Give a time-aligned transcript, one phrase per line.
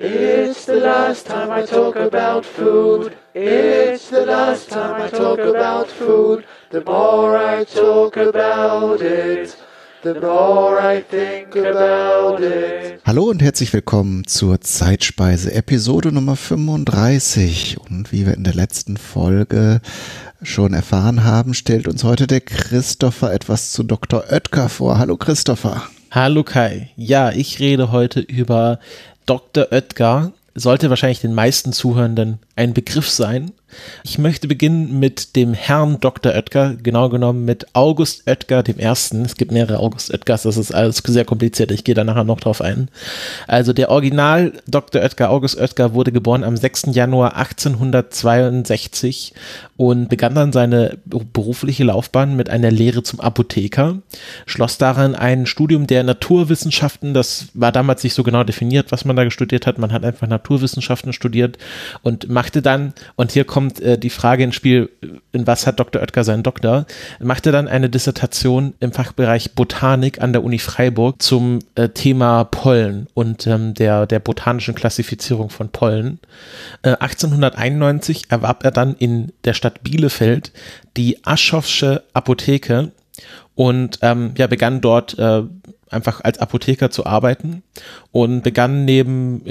[0.00, 3.16] It's the last time I talk about food.
[3.34, 6.44] It's the last time I talk about food.
[6.70, 9.56] The more I talk about it,
[10.04, 13.00] the more I think about it.
[13.04, 17.78] Hallo und herzlich willkommen zur Zeitspeise, Episode Nummer 35.
[17.90, 19.80] Und wie wir in der letzten Folge
[20.44, 24.22] schon erfahren haben, stellt uns heute der Christopher etwas zu Dr.
[24.30, 25.00] Oetker vor.
[25.00, 25.82] Hallo Christopher.
[26.12, 26.90] Hallo Kai.
[26.94, 28.78] Ja, ich rede heute über
[29.28, 29.68] Dr.
[29.72, 30.32] Oetker.
[30.54, 33.52] Sollte wahrscheinlich den meisten Zuhörenden ein Begriff sein.
[34.02, 36.32] Ich möchte beginnen mit dem Herrn Dr.
[36.32, 39.24] Oetker, genau genommen mit August Oetker dem Ersten.
[39.24, 42.40] Es gibt mehrere August Oetkers, das ist alles sehr kompliziert, ich gehe da nachher noch
[42.40, 42.88] drauf ein.
[43.46, 45.02] Also der Original Dr.
[45.02, 46.86] Oetker, August Oetker, wurde geboren am 6.
[46.92, 49.34] Januar 1862
[49.76, 53.98] und begann dann seine berufliche Laufbahn mit einer Lehre zum Apotheker,
[54.46, 59.16] schloss daran ein Studium der Naturwissenschaften, das war damals nicht so genau definiert, was man
[59.16, 61.58] da studiert hat, man hat einfach Naturwissenschaften studiert
[62.02, 64.88] und machte dann, und hier kommt kommt äh, die Frage ins Spiel,
[65.32, 66.00] in was hat Dr.
[66.00, 66.86] Oetker seinen Doktor,
[67.18, 73.08] machte dann eine Dissertation im Fachbereich Botanik an der Uni Freiburg zum äh, Thema Pollen
[73.14, 76.20] und ähm, der, der botanischen Klassifizierung von Pollen.
[76.82, 80.52] Äh, 1891 erwarb er dann in der Stadt Bielefeld
[80.96, 82.92] die Aschowsche Apotheke
[83.56, 85.42] und ähm, ja, begann dort äh,
[85.90, 87.64] einfach als Apotheker zu arbeiten
[88.22, 89.42] und begann neben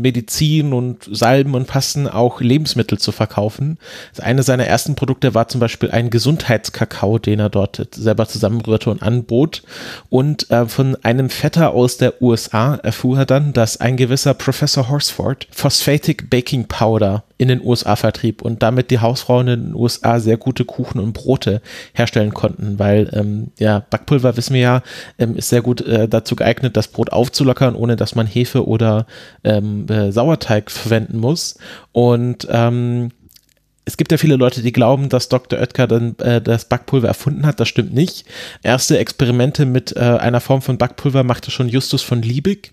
[0.00, 3.78] Medizin und Salben und Passen auch Lebensmittel zu verkaufen.
[4.20, 9.00] Eine seiner ersten Produkte war zum Beispiel ein Gesundheitskakao, den er dort selber zusammenrührte und
[9.00, 9.62] anbot.
[10.10, 14.88] Und äh, von einem Vetter aus der USA erfuhr er dann, dass ein gewisser Professor
[14.88, 20.20] Horsford Phosphatic Baking Powder in den USA vertrieb und damit die Hausfrauen in den USA
[20.20, 21.60] sehr gute Kuchen und Brote
[21.92, 24.82] herstellen konnten, weil ähm, ja Backpulver wissen wir ja
[25.18, 29.06] ähm, ist sehr gut äh, dazu geeignet, das Brot aufzulockern, ohne dass man Hefe oder
[29.44, 31.58] ähm, äh, Sauerteig verwenden muss.
[31.92, 33.10] Und ähm,
[33.88, 35.60] es gibt ja viele Leute, die glauben, dass Dr.
[35.60, 37.60] Oetker dann äh, das Backpulver erfunden hat.
[37.60, 38.26] Das stimmt nicht.
[38.64, 42.72] Erste Experimente mit äh, einer Form von Backpulver machte schon Justus von Liebig,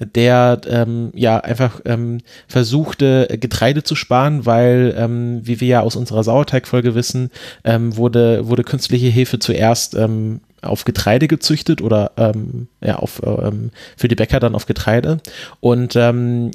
[0.00, 5.94] der ähm, ja einfach ähm, versuchte, Getreide zu sparen, weil, ähm, wie wir ja aus
[5.94, 7.30] unserer Sauerteigfolge wissen,
[7.62, 13.72] ähm, wurde, wurde künstliche Hefe zuerst ähm, auf Getreide gezüchtet oder ähm, ja, auf, ähm,
[13.94, 15.18] für die Bäcker dann auf Getreide.
[15.60, 16.52] Und ähm,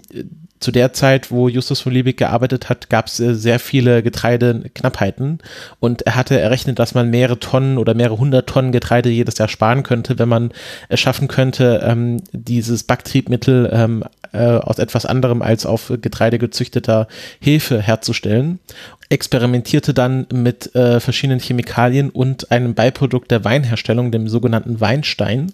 [0.61, 5.39] zu der Zeit, wo Justus von Liebig gearbeitet hat, gab es äh, sehr viele Getreideknappheiten
[5.79, 9.49] und er hatte errechnet, dass man mehrere Tonnen oder mehrere hundert Tonnen Getreide jedes Jahr
[9.49, 10.51] sparen könnte, wenn man
[10.87, 17.07] es schaffen könnte, ähm, dieses Backtriebmittel ähm, äh, aus etwas anderem als auf Getreide gezüchteter
[17.39, 18.59] Hefe herzustellen
[19.11, 25.51] experimentierte dann mit äh, verschiedenen Chemikalien und einem Beiprodukt der Weinherstellung, dem sogenannten Weinstein.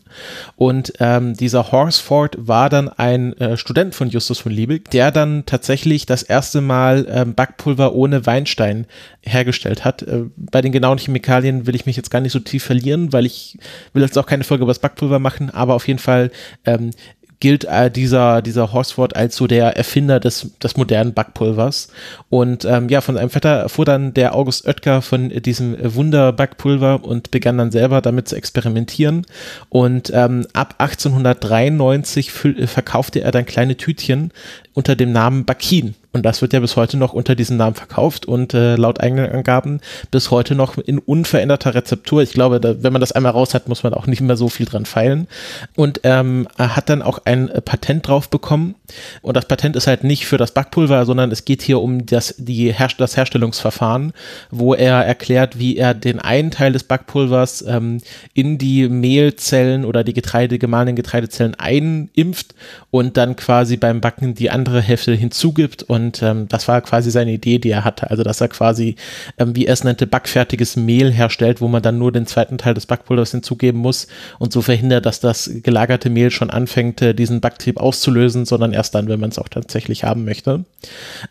[0.55, 5.45] Und ähm, dieser Horsford war dann ein äh, Student von Justus von Liebig, der dann
[5.45, 8.87] tatsächlich das erste Mal ähm, Backpulver ohne Weinstein
[9.21, 10.01] hergestellt hat.
[10.01, 13.27] Äh, bei den genauen Chemikalien will ich mich jetzt gar nicht so tief verlieren, weil
[13.27, 13.59] ich
[13.93, 16.31] will jetzt auch keine Folge über das Backpulver machen, aber auf jeden Fall
[16.65, 16.93] ähm,
[17.39, 21.89] gilt äh, dieser, dieser Horsford als so der Erfinder des, des modernen Backpulvers.
[22.29, 27.31] Und ähm, ja, von seinem Vetter erfuhr dann der August Oetker von diesem Wunder-Backpulver und
[27.31, 29.25] begann dann selber damit zu experimentieren.
[29.69, 34.31] Und ähm, ab 1893 verkaufte er dann kleine Tütchen
[34.77, 35.95] unter dem Namen Bakin.
[36.13, 39.31] Und das wird ja bis heute noch unter diesem Namen verkauft und äh, laut eigenen
[39.31, 42.21] Angaben bis heute noch in unveränderter Rezeptur.
[42.21, 44.49] Ich glaube, da, wenn man das einmal raus hat, muss man auch nicht mehr so
[44.49, 45.27] viel dran feilen.
[45.75, 48.75] Und ähm, er hat dann auch ein Patent drauf bekommen.
[49.21, 52.35] Und das Patent ist halt nicht für das Backpulver, sondern es geht hier um das,
[52.37, 54.13] die Her das Herstellungsverfahren,
[54.49, 57.99] wo er erklärt, wie er den einen Teil des Backpulvers ähm,
[58.33, 62.55] in die Mehlzellen oder die Getreide, gemahlenen Getreidezellen einimpft
[62.91, 67.31] und dann quasi beim Backen die andere Hälfte hinzugibt und ähm, das war quasi seine
[67.31, 68.09] Idee, die er hatte.
[68.09, 68.95] Also, dass er quasi,
[69.37, 72.73] ähm, wie er es nannte, backfertiges Mehl herstellt, wo man dann nur den zweiten Teil
[72.73, 74.07] des Backpulvers hinzugeben muss
[74.39, 78.95] und so verhindert, dass das gelagerte Mehl schon anfängt, äh, diesen Backtrieb auszulösen, sondern erst
[78.95, 80.63] dann, wenn man es auch tatsächlich haben möchte.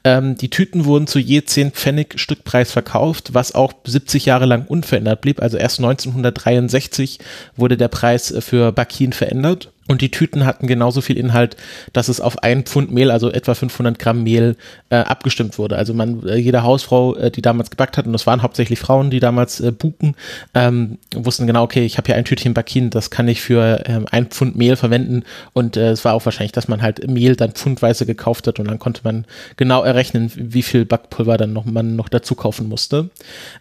[0.05, 4.67] Ähm, die Tüten wurden zu je 10 Pfennig Stückpreis verkauft, was auch 70 Jahre lang
[4.67, 5.41] unverändert blieb.
[5.41, 7.21] Also erst 1963
[7.57, 9.71] wurde der Preis für Bakin verändert.
[9.89, 11.57] Und die Tüten hatten genauso viel Inhalt,
[11.93, 14.57] dass es auf ein Pfund Mehl, also etwa 500 Gramm Mehl,
[14.91, 15.77] äh, abgestimmt wurde.
[15.77, 19.11] Also man, äh, jede Hausfrau, äh, die damals gebackt hat, und das waren hauptsächlich Frauen,
[19.11, 20.17] die damals äh, buken,
[20.55, 24.07] ähm, wussten genau, okay, ich habe hier ein Tütchen Bakin, das kann ich für ähm,
[24.11, 25.23] ein Pfund Mehl verwenden.
[25.53, 28.67] Und äh, es war auch wahrscheinlich, dass man halt Mehl dann pfundweise gekauft hat und
[28.67, 29.25] dann konnte man
[29.57, 33.11] genau errechnen, wie viel Backpulver dann noch man noch dazu kaufen musste.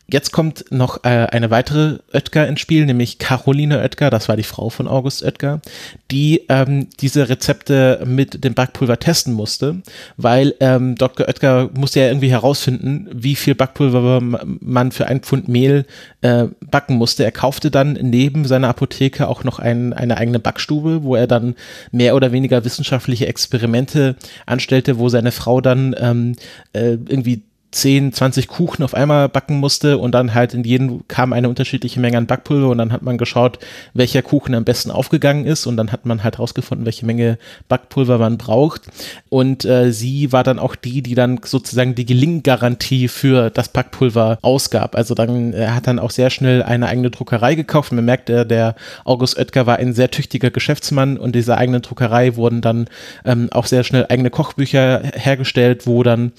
[0.07, 4.43] Jetzt kommt noch äh, eine weitere Oetker ins Spiel, nämlich Caroline Oetker, das war die
[4.43, 5.61] Frau von August Oetker,
[6.11, 9.81] die die ähm, diese Rezepte mit dem Backpulver testen musste,
[10.15, 11.27] weil ähm, Dr.
[11.27, 15.85] Oetker musste ja irgendwie herausfinden, wie viel Backpulver man für ein Pfund Mehl
[16.21, 17.25] äh, backen musste.
[17.25, 21.53] Er kaufte dann neben seiner Apotheke auch noch ein, eine eigene Backstube, wo er dann
[21.91, 24.15] mehr oder weniger wissenschaftliche Experimente
[24.45, 26.37] anstellte, wo seine Frau dann ähm,
[26.71, 27.43] äh, irgendwie
[27.75, 31.99] 10, 20 Kuchen auf einmal backen musste und dann halt in jeden kam eine unterschiedliche
[31.99, 33.59] Menge an Backpulver und dann hat man geschaut,
[33.93, 37.37] welcher Kuchen am besten aufgegangen ist und dann hat man halt rausgefunden, welche Menge
[37.67, 38.83] Backpulver man braucht
[39.29, 44.39] und äh, sie war dann auch die, die dann sozusagen die Gelinggarantie für das Backpulver
[44.41, 44.95] ausgab.
[44.95, 47.91] Also dann er hat dann auch sehr schnell eine eigene Druckerei gekauft.
[47.91, 52.37] Man merkt, äh, der August Oetker war ein sehr tüchtiger Geschäftsmann und dieser eigenen Druckerei
[52.37, 52.87] wurden dann
[53.25, 56.31] ähm, auch sehr schnell eigene Kochbücher hergestellt, wo dann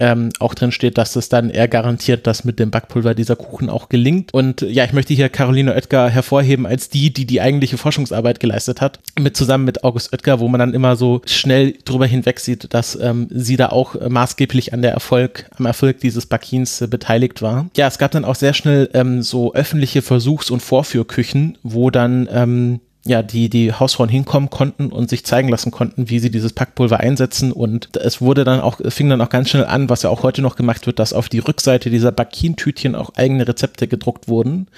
[0.00, 3.70] ähm, auch drin steht, dass es dann eher garantiert, dass mit dem Backpulver dieser Kuchen
[3.70, 4.32] auch gelingt.
[4.32, 8.80] Und ja, ich möchte hier Caroline Oetker hervorheben als die, die die eigentliche Forschungsarbeit geleistet
[8.80, 12.74] hat, mit zusammen mit August Oetker, wo man dann immer so schnell drüber hinweg sieht,
[12.74, 16.86] dass ähm, sie da auch äh, maßgeblich an der Erfolg, am Erfolg dieses Backins äh,
[16.86, 17.66] beteiligt war.
[17.76, 22.28] Ja, es gab dann auch sehr schnell ähm, so öffentliche Versuchs- und Vorführküchen, wo dann
[22.32, 26.54] ähm, ja, die, die Hausfrauen hinkommen konnten und sich zeigen lassen konnten, wie sie dieses
[26.54, 27.52] Packpulver einsetzen.
[27.52, 30.40] Und es wurde dann auch, fing dann auch ganz schnell an, was ja auch heute
[30.40, 34.68] noch gemacht wird, dass auf die Rückseite dieser Bakin-Tütchen auch eigene Rezepte gedruckt wurden.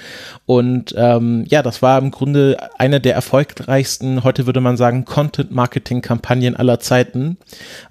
[0.44, 6.56] Und ähm, ja, das war im Grunde eine der erfolgreichsten, heute würde man sagen, Content-Marketing-Kampagnen
[6.56, 7.36] aller Zeiten,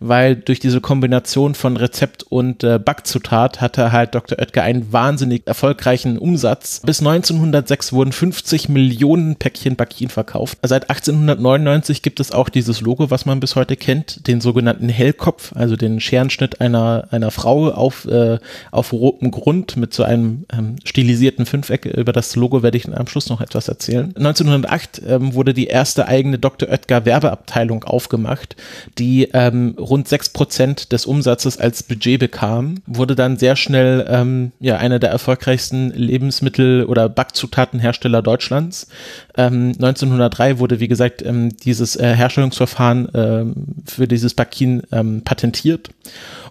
[0.02, 4.38] weil durch diese Kombination von Rezept und äh, Backzutat hatte halt Dr.
[4.38, 6.82] Oetker einen wahnsinnig erfolgreichen Umsatz.
[6.86, 10.58] Bis 1906 wurden 50 Millionen Päckchen Bakin verkauft verkauft.
[10.64, 15.54] Seit 1899 gibt es auch dieses Logo, was man bis heute kennt, den sogenannten Hellkopf,
[15.56, 18.40] also den Scherenschnitt einer, einer Frau auf, äh,
[18.72, 21.86] auf rotem Grund mit so einem ähm, stilisierten Fünfeck.
[21.86, 24.14] Über das Logo werde ich am Schluss noch etwas erzählen.
[24.18, 26.70] 1908 ähm, wurde die erste eigene Dr.
[26.70, 28.56] Oetker Werbeabteilung aufgemacht,
[28.98, 34.52] die ähm, rund sechs Prozent des Umsatzes als Budget bekam, wurde dann sehr schnell ähm,
[34.60, 38.88] ja, einer der erfolgreichsten Lebensmittel- oder Backzutatenhersteller Deutschlands.
[39.38, 43.54] Ähm, 1903 wurde, wie gesagt, ähm, dieses äh, Herstellungsverfahren ähm,
[43.86, 45.90] für dieses Bakin ähm, patentiert.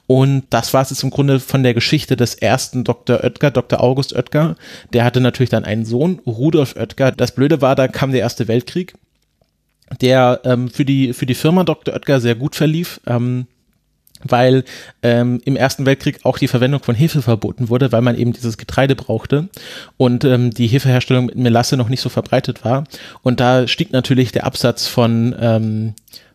[0.06, 3.24] Und das war es jetzt im Grunde von der Geschichte des ersten Dr.
[3.24, 3.80] Oetker, Dr.
[3.80, 4.56] August Oetker.
[4.92, 7.12] Der hatte natürlich dann einen Sohn, Rudolf Oetker.
[7.12, 8.94] Das Blöde war, da kam der Erste Weltkrieg,
[10.02, 11.94] der ähm, für, die, für die Firma Dr.
[11.94, 13.00] Oetker sehr gut verlief.
[13.06, 13.46] Ähm,
[14.24, 14.64] weil
[15.02, 18.58] ähm, im Ersten Weltkrieg auch die Verwendung von Hefe verboten wurde, weil man eben dieses
[18.58, 19.48] Getreide brauchte
[19.96, 22.84] und ähm, die Hefeherstellung mit Melasse noch nicht so verbreitet war.
[23.22, 25.94] Und da stieg natürlich der Absatz von ähm,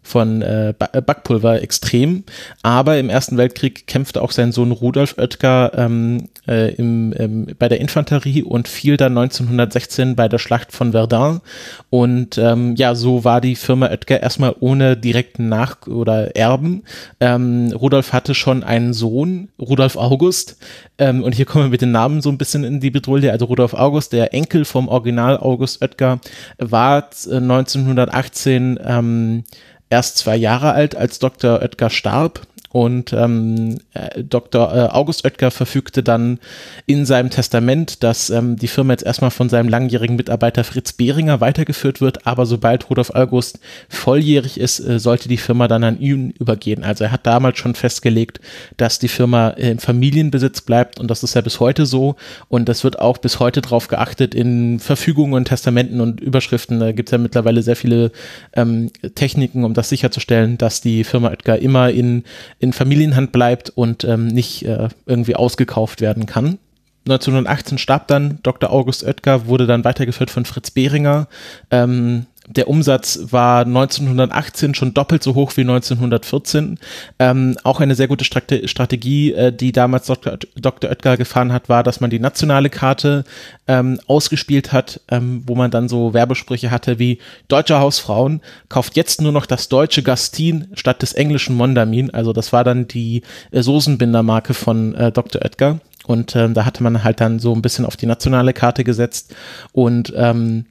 [0.09, 2.23] von äh, äh, Backpulver extrem.
[2.63, 7.69] Aber im Ersten Weltkrieg kämpfte auch sein Sohn Rudolf Oetker ähm, äh, im, ähm, bei
[7.69, 11.41] der Infanterie und fiel dann 1916 bei der Schlacht von Verdun.
[11.89, 16.83] Und ähm, ja, so war die Firma Oetker erstmal ohne direkten Nach- oder Erben.
[17.19, 20.57] Ähm, Rudolf hatte schon einen Sohn, Rudolf August.
[20.97, 23.31] Ähm, und hier kommen wir mit den Namen so ein bisschen in die Bedrulle.
[23.31, 26.19] Also Rudolf August, der Enkel vom Original August Oetker,
[26.57, 29.44] war 1918 äh,
[29.89, 31.62] erst zwei Jahre alt, als Dr.
[31.62, 32.41] Oetker starb
[32.71, 34.74] und ähm, äh, Dr.
[34.74, 36.39] Äh, August Oetker verfügte dann
[36.86, 41.42] in seinem Testament, dass ähm, die Firma jetzt erstmal von seinem langjährigen Mitarbeiter Fritz Behringer
[41.42, 46.30] weitergeführt wird, aber sobald Rudolf August volljährig ist, äh, sollte die Firma dann an ihn
[46.39, 46.83] übergehen.
[46.83, 48.39] Also er hat damals schon festgelegt,
[48.77, 52.18] dass die Firma im Familienbesitz bleibt und das ist ja bis heute so
[52.49, 56.80] und das wird auch bis heute darauf geachtet in Verfügungen und Testamenten und Überschriften.
[56.80, 58.11] Da gibt es ja mittlerweile sehr viele
[58.54, 62.23] ähm, Techniken, um das sicherzustellen, dass die Firma Oetker immer in
[62.59, 66.59] in Familienhand bleibt und ähm, nicht äh, irgendwie ausgekauft werden kann.
[67.07, 68.71] 1918 starb dann Dr.
[68.71, 71.28] August Oetker, wurde dann weitergeführt von Fritz Behringer.
[71.71, 76.79] Ähm, der Umsatz war 1918 schon doppelt so hoch wie 1914.
[77.19, 80.37] Ähm, auch eine sehr gute Strate Strategie, äh, die damals Dr.
[80.56, 80.89] Dr.
[80.89, 83.23] Oetker gefahren hat, war, dass man die nationale Karte
[83.68, 89.21] ähm, ausgespielt hat, ähm, wo man dann so Werbesprüche hatte wie Deutsche Hausfrauen kauft jetzt
[89.21, 92.09] nur noch das deutsche Gastin statt des englischen Mondamin.
[92.09, 95.44] Also das war dann die äh, Soßenbindermarke von äh, Dr.
[95.44, 95.81] Oetker.
[96.07, 99.35] Und ähm, da hatte man halt dann so ein bisschen auf die nationale Karte gesetzt
[99.73, 100.65] und ähm,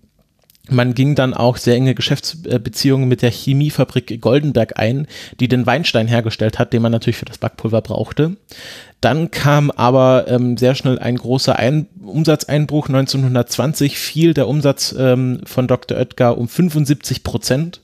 [0.71, 5.07] man ging dann auch sehr enge Geschäftsbeziehungen mit der Chemiefabrik Goldenberg ein,
[5.41, 8.37] die den Weinstein hergestellt hat, den man natürlich für das Backpulver brauchte.
[9.01, 12.89] Dann kam aber ähm, sehr schnell ein großer ein Umsatzeinbruch.
[12.89, 15.99] 1920 fiel der Umsatz ähm, von Dr.
[15.99, 17.81] Oetker um 75 Prozent.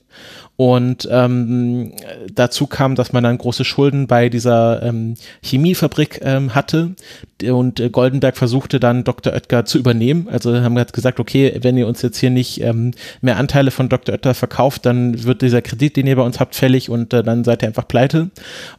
[0.57, 1.91] Und ähm,
[2.33, 6.95] dazu kam, dass man dann große Schulden bei dieser ähm, Chemiefabrik ähm, hatte.
[7.43, 9.33] Und äh, Goldenberg versuchte dann Dr.
[9.33, 10.29] Oetker zu übernehmen.
[10.31, 13.89] Also haben wir gesagt, okay, wenn ihr uns jetzt hier nicht ähm, mehr Anteile von
[13.89, 14.15] Dr.
[14.15, 17.43] Oetker verkauft, dann wird dieser Kredit, den ihr bei uns habt, fällig und äh, dann
[17.43, 18.29] seid ihr einfach pleite.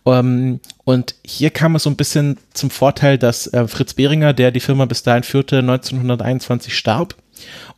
[0.07, 4.51] Ähm, und hier kam es so ein bisschen zum Vorteil, dass äh, Fritz Behringer, der
[4.51, 7.17] die Firma bis dahin führte, 1921 starb.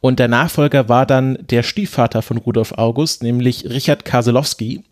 [0.00, 4.84] Und der Nachfolger war dann der Stiefvater von Rudolf August, nämlich Richard Kaselowski.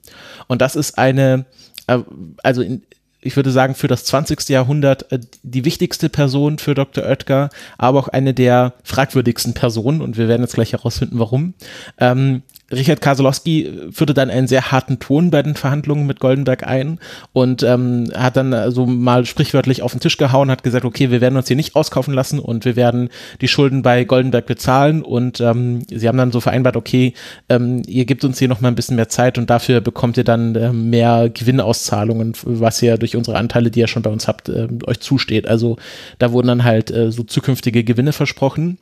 [0.46, 1.46] Und das ist eine,
[1.86, 1.98] äh,
[2.42, 2.82] also in,
[3.20, 4.48] ich würde sagen, für das 20.
[4.48, 7.04] Jahrhundert äh, die wichtigste Person für Dr.
[7.04, 10.00] Oetker, aber auch eine der fragwürdigsten Personen.
[10.00, 11.54] Und wir werden jetzt gleich herausfinden, warum.
[11.98, 12.42] Ähm,
[12.72, 16.98] Richard Kasolowski führte dann einen sehr harten Ton bei den Verhandlungen mit Goldenberg ein
[17.32, 21.12] und ähm, hat dann so also mal sprichwörtlich auf den Tisch gehauen, hat gesagt, okay,
[21.12, 25.02] wir werden uns hier nicht auskaufen lassen und wir werden die Schulden bei Goldenberg bezahlen
[25.02, 27.14] und ähm, sie haben dann so vereinbart, okay,
[27.48, 30.24] ähm, ihr gebt uns hier noch mal ein bisschen mehr Zeit und dafür bekommt ihr
[30.24, 34.48] dann äh, mehr Gewinnauszahlungen, was ihr durch unsere Anteile, die ihr schon bei uns habt,
[34.48, 35.46] äh, euch zusteht.
[35.46, 35.76] Also
[36.18, 38.78] da wurden dann halt äh, so zukünftige Gewinne versprochen.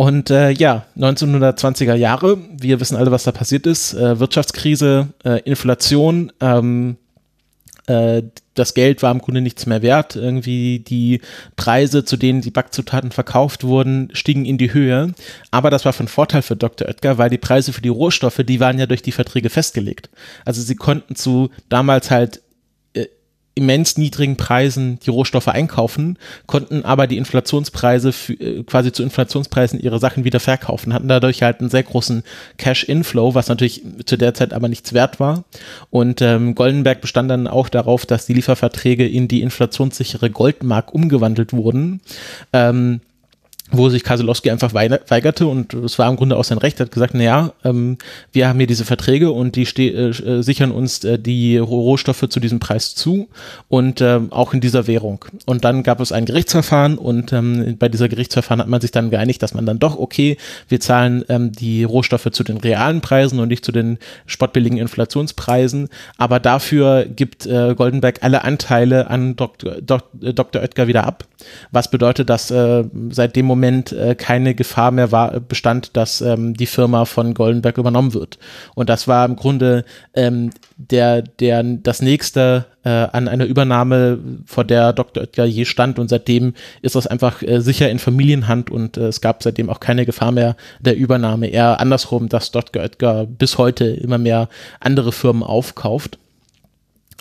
[0.00, 3.92] Und äh, ja, 1920er Jahre, wir wissen alle, was da passiert ist.
[3.92, 6.96] Äh, Wirtschaftskrise, äh, Inflation, ähm,
[7.86, 8.22] äh,
[8.54, 10.16] das Geld war im Grunde nichts mehr wert.
[10.16, 11.20] Irgendwie die
[11.56, 15.12] Preise, zu denen die Backzutaten verkauft wurden, stiegen in die Höhe.
[15.50, 16.88] Aber das war von Vorteil für Dr.
[16.88, 20.08] Oetker, weil die Preise für die Rohstoffe, die waren ja durch die Verträge festgelegt.
[20.46, 22.40] Also sie konnten zu damals halt
[23.54, 29.80] immens niedrigen Preisen die Rohstoffe einkaufen, konnten aber die Inflationspreise für, äh, quasi zu Inflationspreisen
[29.80, 32.22] ihre Sachen wieder verkaufen, hatten dadurch halt einen sehr großen
[32.58, 35.44] Cash-Inflow, was natürlich zu der Zeit aber nichts wert war.
[35.90, 41.52] Und ähm, Goldenberg bestand dann auch darauf, dass die Lieferverträge in die inflationssichere Goldmark umgewandelt
[41.52, 42.00] wurden.
[42.52, 43.00] Ähm,
[43.72, 46.92] wo sich Kaselowski einfach weigerte und es war im Grunde auch sein Recht, er hat
[46.92, 47.98] gesagt, naja, ähm,
[48.32, 52.40] wir haben hier diese Verträge und die äh, äh, sichern uns äh, die Rohstoffe zu
[52.40, 53.28] diesem Preis zu
[53.68, 55.24] und äh, auch in dieser Währung.
[55.46, 59.10] Und dann gab es ein Gerichtsverfahren und ähm, bei dieser Gerichtsverfahren hat man sich dann
[59.10, 60.36] geeinigt, dass man dann doch, okay,
[60.68, 65.88] wir zahlen ähm, die Rohstoffe zu den realen Preisen und nicht zu den spottbilligen Inflationspreisen,
[66.18, 69.80] aber dafür gibt äh, Goldenberg alle Anteile an Dr.
[69.80, 70.62] Dr.
[70.62, 71.24] Oetker wieder ab,
[71.70, 76.22] was bedeutet, dass äh, seit dem Moment Moment äh, keine Gefahr mehr war, bestand, dass
[76.22, 78.38] ähm, die Firma von Goldenberg übernommen wird.
[78.74, 84.64] Und das war im Grunde ähm, der, der, das nächste äh, an einer Übernahme, vor
[84.64, 85.24] der Dr.
[85.24, 85.98] Oetker je stand.
[85.98, 89.80] Und seitdem ist das einfach äh, sicher in Familienhand und äh, es gab seitdem auch
[89.80, 91.48] keine Gefahr mehr der Übernahme.
[91.48, 92.82] Eher andersrum, dass Dr.
[92.82, 94.48] Oetker bis heute immer mehr
[94.80, 96.18] andere Firmen aufkauft.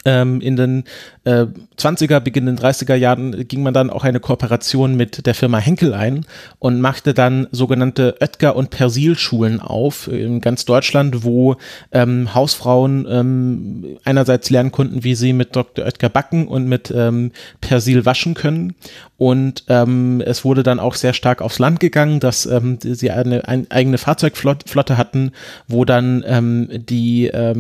[0.06, 0.84] Ähm, in den
[1.26, 1.46] äh,
[1.78, 6.26] 20er, beginnenden 30er Jahren ging man dann auch eine Kooperation mit der Firma Henkel ein
[6.58, 11.58] und machte dann sogenannte Oetker- und Persil-Schulen auf in ganz Deutschland, wo
[11.92, 15.86] ähm, Hausfrauen ähm, einerseits lernen konnten, wie sie mit Dr.
[15.86, 18.76] Oetker backen und mit ähm, Persil waschen können.
[19.18, 23.46] Und ähm, es wurde dann auch sehr stark aufs Land gegangen, dass ähm, sie eine,
[23.48, 25.32] eine eigene Fahrzeugflotte hatten,
[25.68, 27.56] wo dann die äh,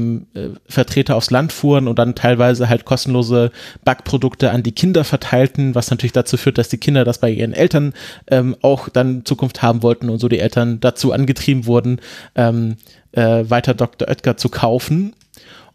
[0.67, 3.51] Vertreter aufs Land fuhren und dann teilweise halt kostenlose
[3.83, 7.53] Backprodukte an die Kinder verteilten, was natürlich dazu führt, dass die Kinder das bei ihren
[7.53, 7.93] Eltern
[8.27, 12.00] ähm, auch dann Zukunft haben wollten und so die Eltern dazu angetrieben wurden,
[12.36, 12.75] ähm,
[13.12, 14.07] äh, weiter Dr.
[14.07, 15.13] Oetker zu kaufen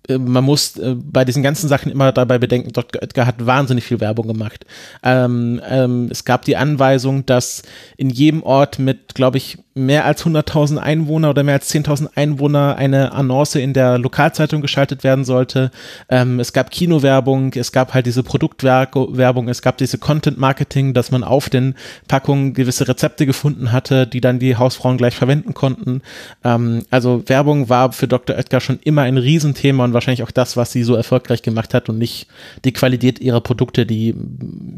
[0.08, 3.02] äh, man muss äh, bei diesen ganzen Sachen immer dabei bedenken, Dr.
[3.02, 4.66] Oetker hat wahnsinnig viel Werbung gemacht.
[5.02, 7.62] Ähm, ähm, es gab die Anweisung, dass
[7.96, 12.76] in jedem Ort mit, glaube ich, mehr als 100.000 Einwohner oder mehr als 10.000 Einwohner
[12.76, 15.72] eine Annonce in der Lokalzeitung geschaltet werden sollte.
[16.08, 21.24] Ähm, es gab Kinowerbung, es gab halt diese Produktwerbung, es gab diese Content-Marketing, dass man
[21.24, 21.74] auf den
[22.06, 26.02] Packungen gewisse Rezepte gefunden hatte, die dann die Hausfrauen gleich verwenden konnten.
[26.44, 28.36] Ähm, also Werbung war für Dr.
[28.36, 31.88] Oetker schon immer ein Riesenthema und wahrscheinlich auch das, was sie so erfolgreich gemacht hat
[31.88, 32.28] und nicht
[32.64, 34.14] die Qualität ihrer Produkte, die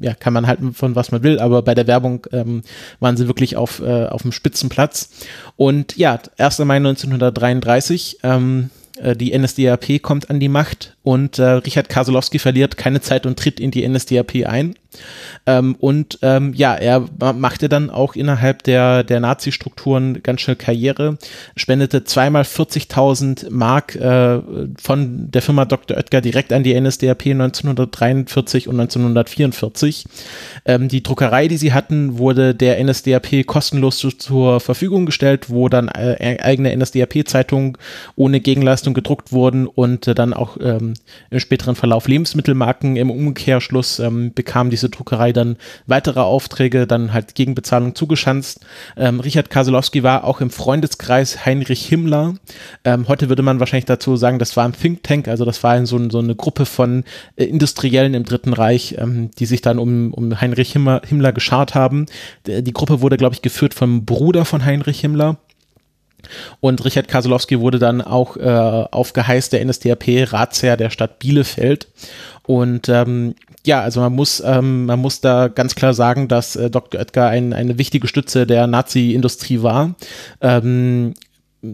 [0.01, 2.63] ja kann man halten von was man will, aber bei der Werbung ähm,
[3.01, 5.09] waren sie wirklich auf, äh, auf dem Spitzenplatz Platz.
[5.57, 6.61] Und ja, 1.
[6.61, 12.77] Mai 1933, ähm, äh, die NSDAP kommt an die Macht und äh, Richard Kasolowski verliert
[12.77, 14.75] keine Zeit und tritt in die NSDAP ein.
[15.47, 21.17] Ähm, und ähm, ja, er machte dann auch innerhalb der, der Nazi-Strukturen ganz schnell Karriere,
[21.55, 24.41] spendete zweimal 40.000 Mark äh,
[24.81, 25.97] von der Firma Dr.
[25.97, 30.07] Oetker direkt an die NSDAP 1943 und 1944.
[30.65, 35.69] Ähm, die Druckerei, die sie hatten, wurde der NSDAP kostenlos zu, zur Verfügung gestellt, wo
[35.69, 37.79] dann äh, eigene NSDAP-Zeitungen
[38.17, 40.96] ohne Gegenleistung gedruckt wurden und äh, dann auch ähm,
[41.31, 42.97] im späteren Verlauf Lebensmittelmarken.
[42.97, 48.65] Im Umkehrschluss ähm, bekam diese Druckerei dann weitere Aufträge, dann halt gegen Bezahlung zugeschanzt.
[48.97, 52.35] Ähm, Richard Kaselowski war auch im Freundeskreis Heinrich Himmler.
[52.85, 55.85] Ähm, heute würde man wahrscheinlich dazu sagen, das war ein Think Tank, also das war
[55.87, 57.05] so, so eine Gruppe von
[57.37, 61.75] äh, Industriellen im Dritten Reich, ähm, die sich dann um, um Heinrich Himmler, Himmler geschart
[61.75, 62.07] haben.
[62.47, 65.39] Die Gruppe wurde, glaube ich, geführt vom Bruder von Heinrich Himmler.
[66.61, 71.89] Und Richard Kaselowski wurde dann auch äh, auf Geheiß der NSDAP Ratsherr der Stadt Bielefeld.
[72.43, 76.71] Und ähm, ja, also man muss, ähm, man muss da ganz klar sagen, dass äh,
[76.71, 77.01] Dr.
[77.01, 79.95] Oetker ein, eine wichtige Stütze der Nazi-Industrie war.
[80.41, 81.15] Ähm,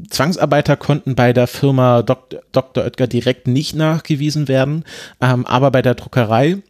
[0.08, 2.84] Zwangsarbeiter konnten bei der Firma Dok Dr.
[2.84, 4.84] Oetker direkt nicht nachgewiesen werden,
[5.20, 6.62] ähm, aber bei der Druckerei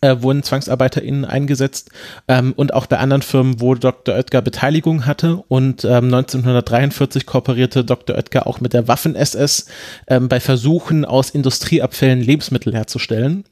[0.00, 1.90] äh, wurden ZwangsarbeiterInnen eingesetzt
[2.28, 4.14] ähm, und auch bei anderen Firmen, wo Dr.
[4.14, 5.42] Oetker Beteiligung hatte.
[5.48, 8.16] Und ähm, 1943 kooperierte Dr.
[8.16, 9.66] Oetker auch mit der Waffen-SS
[10.06, 13.44] ähm, bei Versuchen, aus Industrieabfällen Lebensmittel herzustellen.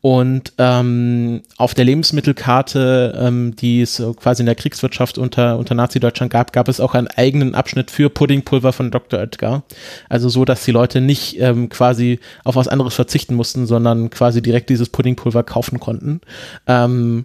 [0.00, 6.32] Und ähm, auf der Lebensmittelkarte, ähm, die es quasi in der Kriegswirtschaft unter, unter Nazi-Deutschland
[6.32, 9.18] gab, gab es auch einen eigenen Abschnitt für Puddingpulver von Dr.
[9.18, 9.64] Oetker.
[10.08, 14.40] Also so, dass die Leute nicht ähm, quasi auf was anderes verzichten mussten, sondern quasi
[14.40, 16.20] direkt dieses Puddingpulver kaufen konnten.
[16.68, 17.24] Ähm,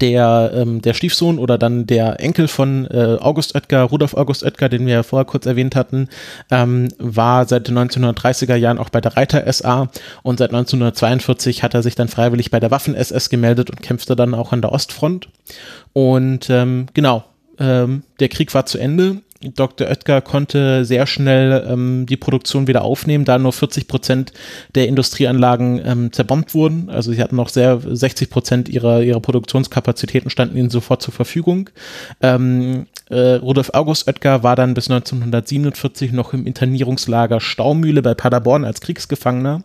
[0.00, 4.68] der, ähm, der Stiefsohn oder dann der Enkel von äh, August Oetker, Rudolf August Oetker,
[4.68, 6.08] den wir ja vorher kurz erwähnt hatten,
[6.50, 9.88] ähm, war seit den 1930er Jahren auch bei der Reiter SA
[10.22, 14.16] und seit 1942 hat er sich dann freiwillig bei der Waffen SS gemeldet und kämpfte
[14.16, 15.28] dann auch an der Ostfront.
[15.92, 17.24] Und ähm, genau,
[17.58, 19.20] ähm, der Krieg war zu Ende
[19.54, 19.88] Dr.
[19.88, 24.32] Oetker konnte sehr schnell ähm, die Produktion wieder aufnehmen, da nur 40 Prozent
[24.74, 26.88] der Industrieanlagen ähm, zerbombt wurden.
[26.90, 31.70] Also sie hatten noch sehr 60 Prozent ihrer, ihrer Produktionskapazitäten standen ihnen sofort zur Verfügung.
[32.20, 38.64] Ähm, äh, Rudolf August Oetker war dann bis 1947 noch im Internierungslager Staumühle bei Paderborn
[38.64, 39.62] als Kriegsgefangener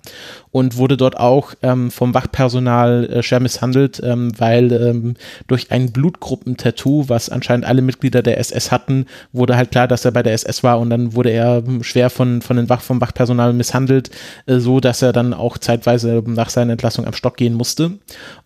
[0.51, 5.15] und wurde dort auch ähm, vom Wachpersonal äh, schwer misshandelt, ähm, weil ähm,
[5.47, 10.11] durch ein Blutgruppentattoo, was anscheinend alle Mitglieder der SS hatten, wurde halt klar, dass er
[10.11, 13.53] bei der SS war und dann wurde er schwer von, von den Wach, vom Wachpersonal
[13.53, 14.09] misshandelt,
[14.45, 17.91] äh, so dass er dann auch zeitweise nach seiner Entlassung am Stock gehen musste.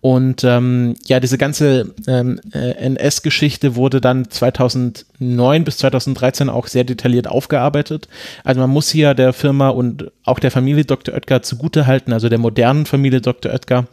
[0.02, 6.84] Und ähm, ja, diese ganze ähm, äh, NS-Geschichte wurde dann 2009 bis 2013 auch sehr
[6.84, 8.08] detailliert aufgearbeitet.
[8.44, 11.14] Also man muss hier der Firma und auch der Familie Dr.
[11.14, 13.52] Oetker zugutehalten, also der modernen Familie Dr.
[13.52, 13.88] Oetker,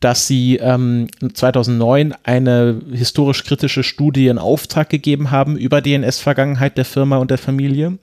[0.00, 6.76] dass sie ähm, 2009 eine historisch kritische Studie in Auftrag gegeben haben über die NS-Vergangenheit
[6.76, 7.98] der Firma und der Familie,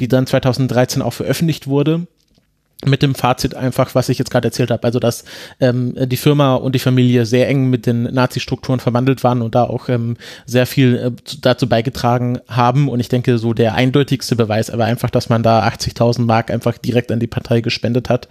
[0.00, 2.06] die dann 2013 auch veröffentlicht wurde
[2.86, 5.24] mit dem Fazit einfach, was ich jetzt gerade erzählt habe, also dass
[5.60, 9.64] ähm, die Firma und die Familie sehr eng mit den Nazi-Strukturen verwandelt waren und da
[9.64, 10.16] auch ähm,
[10.46, 11.10] sehr viel äh,
[11.42, 12.88] dazu beigetragen haben.
[12.88, 16.78] Und ich denke, so der eindeutigste Beweis aber einfach, dass man da 80.000 Mark einfach
[16.78, 18.28] direkt an die Partei gespendet hat,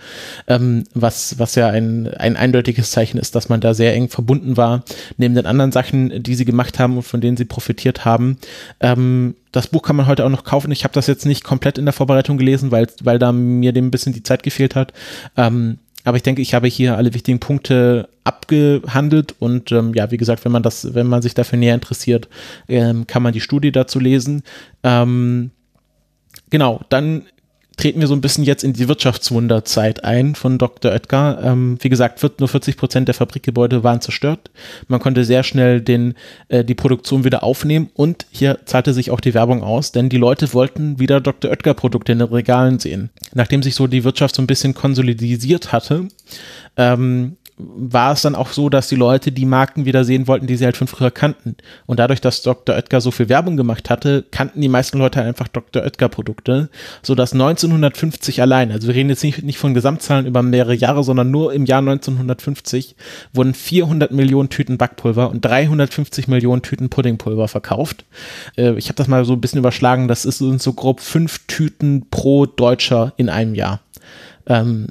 [0.48, 4.58] ähm, was, was ja ein, ein eindeutiges Zeichen ist, dass man da sehr eng verbunden
[4.58, 4.84] war,
[5.18, 8.40] neben den anderen Sachen, die sie gemacht haben und von denen sie profitiert haben,
[8.80, 10.72] ähm, das Buch kann man heute auch noch kaufen.
[10.72, 13.88] Ich habe das jetzt nicht komplett in der Vorbereitung gelesen, weil, weil da mir dem
[13.88, 14.94] ein bisschen die Zeit gefehlt hat.
[15.38, 20.18] Ähm, aber ich denke, ich habe hier alle wichtigen Punkte abgehandelt und ähm, ja, wie
[20.18, 22.30] gesagt, wenn man das, wenn man sich dafür näher interessiert,
[22.68, 24.44] ähm, kann man die Studie dazu lesen.
[24.84, 25.52] Ähm,
[26.50, 27.24] genau, dann
[27.80, 30.92] treten wir so ein bisschen jetzt in die Wirtschaftswunderzeit ein von Dr.
[30.92, 31.40] Oetker.
[31.42, 34.52] Ähm, wie gesagt, nur 40 Prozent der Fabrikgebäude waren zerstört.
[34.90, 36.16] Man konnte sehr schnell den,
[36.50, 40.18] äh, die Produktion wieder aufnehmen und hier zahlte sich auch die Werbung aus, denn die
[40.18, 41.52] Leute wollten wieder Dr.
[41.52, 43.12] Oetker Produkte in den Regalen sehen.
[43.34, 46.10] Nachdem sich so die Wirtschaft so ein bisschen konsolidisiert hatte,
[46.76, 50.56] ähm, war es dann auch so, dass die Leute die Marken wieder sehen wollten, die
[50.56, 51.58] sie halt von früher kannten.
[51.86, 52.76] Und dadurch, dass Dr.
[52.76, 55.84] Oetker so viel Werbung gemacht hatte, kannten die meisten Leute einfach Dr.
[55.84, 56.70] Oetker Produkte,
[57.04, 61.32] sodass 1950 allein, also wir reden jetzt nicht, nicht von Gesamtzahlen über mehrere Jahre, sondern
[61.32, 62.96] nur im Jahr 1950
[63.34, 68.06] wurden 400 Millionen Tüten Backpulver und 350 Millionen Tüten Puddingpulver verkauft.
[68.58, 72.08] Äh, ich habe das mal so ein bisschen überschlagen, das ist so grob fünf Tüten
[72.10, 73.82] pro Deutscher in einem Jahr.
[74.48, 74.88] Ähm,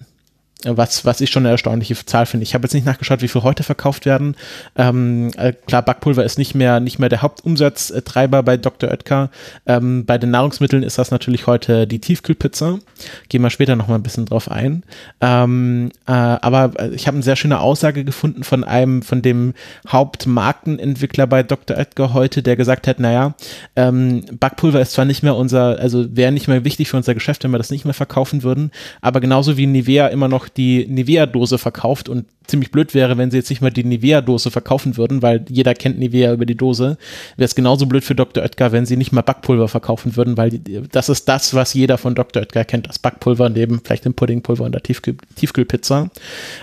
[0.65, 2.43] was, was ich schon eine erstaunliche Zahl finde.
[2.43, 4.35] Ich habe jetzt nicht nachgeschaut, wie viel heute verkauft werden.
[4.77, 8.91] Ähm, äh, klar, Backpulver ist nicht mehr, nicht mehr der Hauptumsatztreiber bei Dr.
[8.91, 9.31] Oetker.
[9.67, 12.81] Ähm, bei den Nahrungsmitteln ist das natürlich heute die Tiefkühlpizza.
[13.29, 14.83] Gehen wir später noch mal ein bisschen drauf ein.
[15.21, 19.55] Ähm, äh, aber ich habe eine sehr schöne Aussage gefunden von einem, von dem
[19.89, 21.77] Hauptmarkenentwickler bei Dr.
[21.77, 23.35] Oetker heute, der gesagt hat, naja,
[23.77, 27.45] ähm, Backpulver ist zwar nicht mehr unser, also wäre nicht mehr wichtig für unser Geschäft,
[27.45, 31.59] wenn wir das nicht mehr verkaufen würden, aber genauso wie Nivea immer noch die Nivea-Dose
[31.59, 35.45] verkauft und ziemlich blöd wäre, wenn sie jetzt nicht mal die Nivea-Dose verkaufen würden, weil
[35.49, 36.97] jeder kennt Nivea über die Dose.
[37.37, 38.43] Wäre es genauso blöd für Dr.
[38.43, 40.59] Oetker, wenn sie nicht mal Backpulver verkaufen würden, weil
[40.91, 42.43] das ist das, was jeder von Dr.
[42.43, 46.11] Oetker kennt, das Backpulver neben vielleicht dem Puddingpulver und der Tiefkühl Tiefkühlpizza.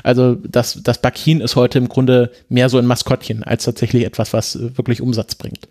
[0.04, 4.34] Also das, das Backin ist heute im Grunde mehr so ein Maskottchen als tatsächlich etwas,
[4.34, 5.68] was wirklich Umsatz bringt.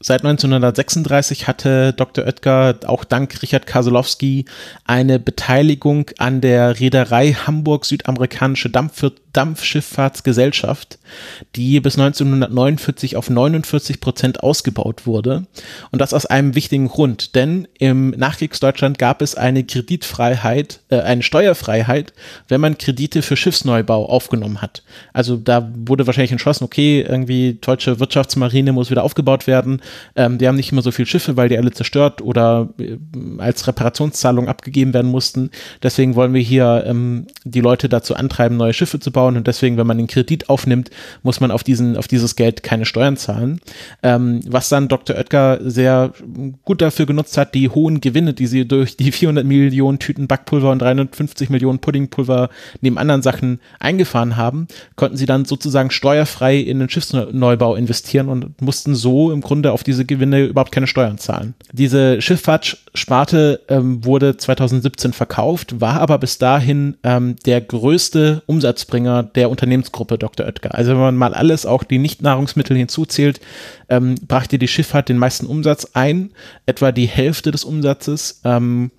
[0.00, 2.24] Seit 1936 hatte Dr.
[2.24, 4.46] Oetker auch dank Richard Kaselowski
[4.84, 10.98] eine Beteiligung an der Reederei Hamburg Südamerikanische Dampf Dampfschifffahrtsgesellschaft,
[11.54, 15.46] die bis 1949 auf 49 Prozent ausgebaut wurde.
[15.92, 21.22] Und das aus einem wichtigen Grund, denn im Nachkriegsdeutschland gab es eine Kreditfreiheit, äh, eine
[21.22, 22.14] Steuerfreiheit,
[22.48, 24.82] wenn man Kredite für Schiffsneubau aufgenommen hat.
[25.12, 29.82] Also da wurde wahrscheinlich entschlossen, okay, irgendwie deutsche Wirtschaftsmarine muss wieder aufgebaut werden.
[30.16, 32.96] Ähm, die haben nicht immer so viele Schiffe, weil die alle zerstört oder äh,
[33.38, 35.50] als Reparationszahlung abgegeben werden mussten.
[35.82, 39.76] Deswegen wollen wir hier ähm, die Leute dazu antreiben, neue Schiffe zu bauen und deswegen,
[39.76, 40.90] wenn man den Kredit aufnimmt,
[41.22, 43.60] muss man auf diesen, auf dieses Geld keine Steuern zahlen.
[44.02, 45.16] Ähm, was dann Dr.
[45.16, 46.12] Oetker sehr
[46.64, 50.70] gut dafür genutzt hat, die hohen Gewinne, die sie durch die 400 Millionen Tüten Backpulver
[50.70, 56.78] und 350 Millionen Puddingpulver neben anderen Sachen eingefahren haben, konnten sie dann sozusagen steuerfrei in
[56.78, 61.54] den Schiffsneubau investieren und mussten so im Grunde auf diese Gewinne überhaupt keine Steuern zahlen.
[61.72, 69.50] Diese Schifffahrtssparte ähm, wurde 2017 verkauft, war aber bis dahin ähm, der größte Umsatzbringer der
[69.50, 70.46] Unternehmensgruppe Dr.
[70.46, 70.74] Oetker.
[70.74, 73.40] Also wenn man mal alles, auch die Nicht-Nahrungsmittel hinzuzählt,
[73.88, 76.30] ähm, brachte die Schifffahrt den meisten Umsatz ein,
[76.66, 78.40] etwa die Hälfte des Umsatzes.
[78.44, 78.90] Ähm,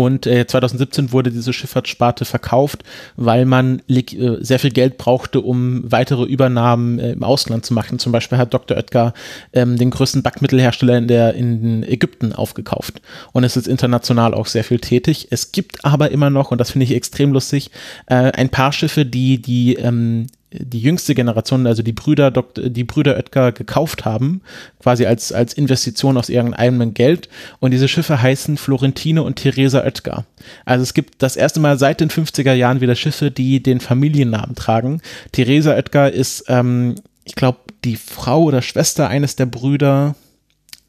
[0.00, 2.84] und äh, 2017 wurde diese Schifffahrtssparte verkauft,
[3.16, 4.02] weil man äh,
[4.40, 7.98] sehr viel Geld brauchte, um weitere Übernahmen äh, im Ausland zu machen.
[7.98, 8.78] Zum Beispiel hat Dr.
[8.78, 9.12] Oetker
[9.52, 14.64] ähm, den größten Backmittelhersteller in, der, in Ägypten aufgekauft und ist jetzt international auch sehr
[14.64, 15.28] viel tätig.
[15.32, 17.70] Es gibt aber immer noch, und das finde ich extrem lustig,
[18.06, 23.16] äh, ein paar Schiffe, die die ähm, die jüngste Generation, also die Brüder, die Brüder
[23.16, 24.42] Oetker gekauft haben,
[24.80, 27.28] quasi als, als Investition aus ihrem eigenen Geld.
[27.60, 30.24] Und diese Schiffe heißen Florentine und Theresa Oetker.
[30.64, 34.56] Also es gibt das erste Mal seit den 50er Jahren wieder Schiffe, die den Familiennamen
[34.56, 35.00] tragen.
[35.32, 40.16] Theresa Oetker ist, ähm, ich glaube, die Frau oder Schwester eines der Brüder,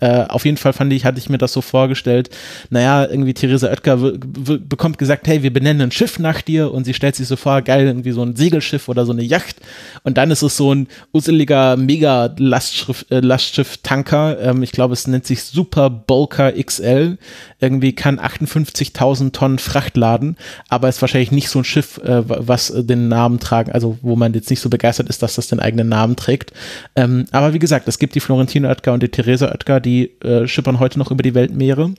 [0.01, 2.29] äh, auf jeden Fall fand ich, hatte ich mir das so vorgestellt,
[2.69, 6.73] naja, irgendwie Theresa Oetker bekommt gesagt, hey, wir benennen ein Schiff nach dir.
[6.73, 9.57] Und sie stellt sich so vor, geil, irgendwie so ein Segelschiff oder so eine Yacht.
[10.03, 15.43] Und dann ist es so ein useliger Mega-Lastschiff-Tanker, äh, ähm, ich glaube, es nennt sich
[15.43, 17.17] Super Bulker XL,
[17.59, 20.35] irgendwie kann 58.000 Tonnen Fracht laden,
[20.67, 24.33] aber ist wahrscheinlich nicht so ein Schiff, äh, was den Namen tragen, also wo man
[24.33, 26.53] jetzt nicht so begeistert ist, dass das den eigenen Namen trägt.
[26.95, 30.11] Ähm, aber wie gesagt, es gibt die Florentine Oetker und die Theresa Oetker, die die
[30.25, 31.93] äh, schippern heute noch über die Weltmeere.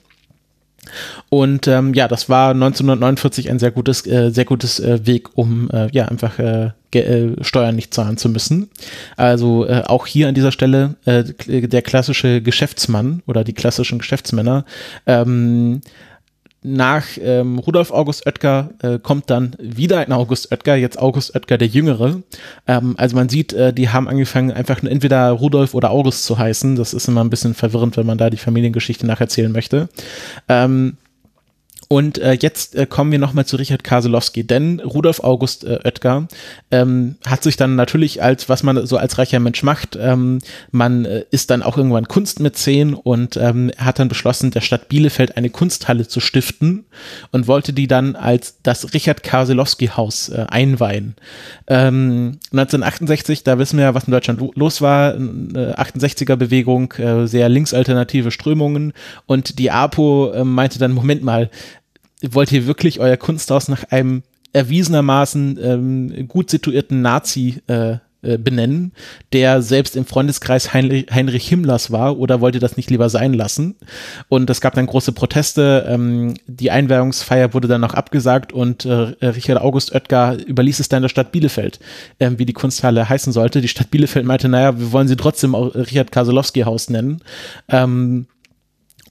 [1.28, 5.70] Und ähm, ja, das war 1949 ein sehr gutes, äh, sehr gutes äh, Weg, um
[5.70, 8.68] äh, ja einfach äh, äh, Steuern nicht zahlen zu müssen.
[9.16, 14.64] Also äh, auch hier an dieser Stelle der klassische Geschäftsmann oder die klassischen Geschäftsmänner
[15.06, 15.82] ähm,
[16.62, 21.58] nach ähm, Rudolf August Oetker äh, kommt dann wieder ein August Oetker, jetzt August Oetker
[21.58, 22.22] der Jüngere.
[22.68, 26.38] Ähm, also man sieht, äh, die haben angefangen, einfach nur entweder Rudolf oder August zu
[26.38, 26.76] heißen.
[26.76, 29.88] Das ist immer ein bisschen verwirrend, wenn man da die Familiengeschichte nacherzählen möchte.
[30.48, 30.96] Ähm,
[31.92, 36.26] und äh, jetzt äh, kommen wir nochmal zu Richard Kaselowski, denn Rudolf August äh, Oetker
[36.70, 40.38] ähm, hat sich dann natürlich als, was man so als reicher Mensch macht, ähm,
[40.70, 45.36] man äh, ist dann auch irgendwann Kunstmäzen und ähm, hat dann beschlossen, der Stadt Bielefeld
[45.36, 46.86] eine Kunsthalle zu stiften
[47.30, 51.14] und wollte die dann als das Richard Kaselowski Haus äh, einweihen.
[51.66, 57.26] Ähm, 1968, da wissen wir ja, was in Deutschland los war, äh, 68er Bewegung, äh,
[57.26, 58.94] sehr linksalternative Strömungen
[59.26, 61.50] und die APO äh, meinte dann, Moment mal,
[62.30, 68.92] wollt ihr wirklich euer Kunsthaus nach einem erwiesenermaßen ähm, gut situierten Nazi äh, äh, benennen,
[69.32, 73.74] der selbst im Freundeskreis Heinrich, Heinrich Himmlers war oder wollte das nicht lieber sein lassen.
[74.28, 75.86] Und es gab dann große Proteste.
[75.88, 81.02] Ähm, die Einweihungsfeier wurde dann noch abgesagt und äh, Richard August Oetker überließ es dann
[81.02, 81.80] der Stadt Bielefeld,
[82.20, 83.60] äh, wie die Kunsthalle heißen sollte.
[83.60, 87.22] Die Stadt Bielefeld meinte, naja, wir wollen sie trotzdem auch Richard Kasolowski Haus nennen.
[87.68, 88.26] Ähm,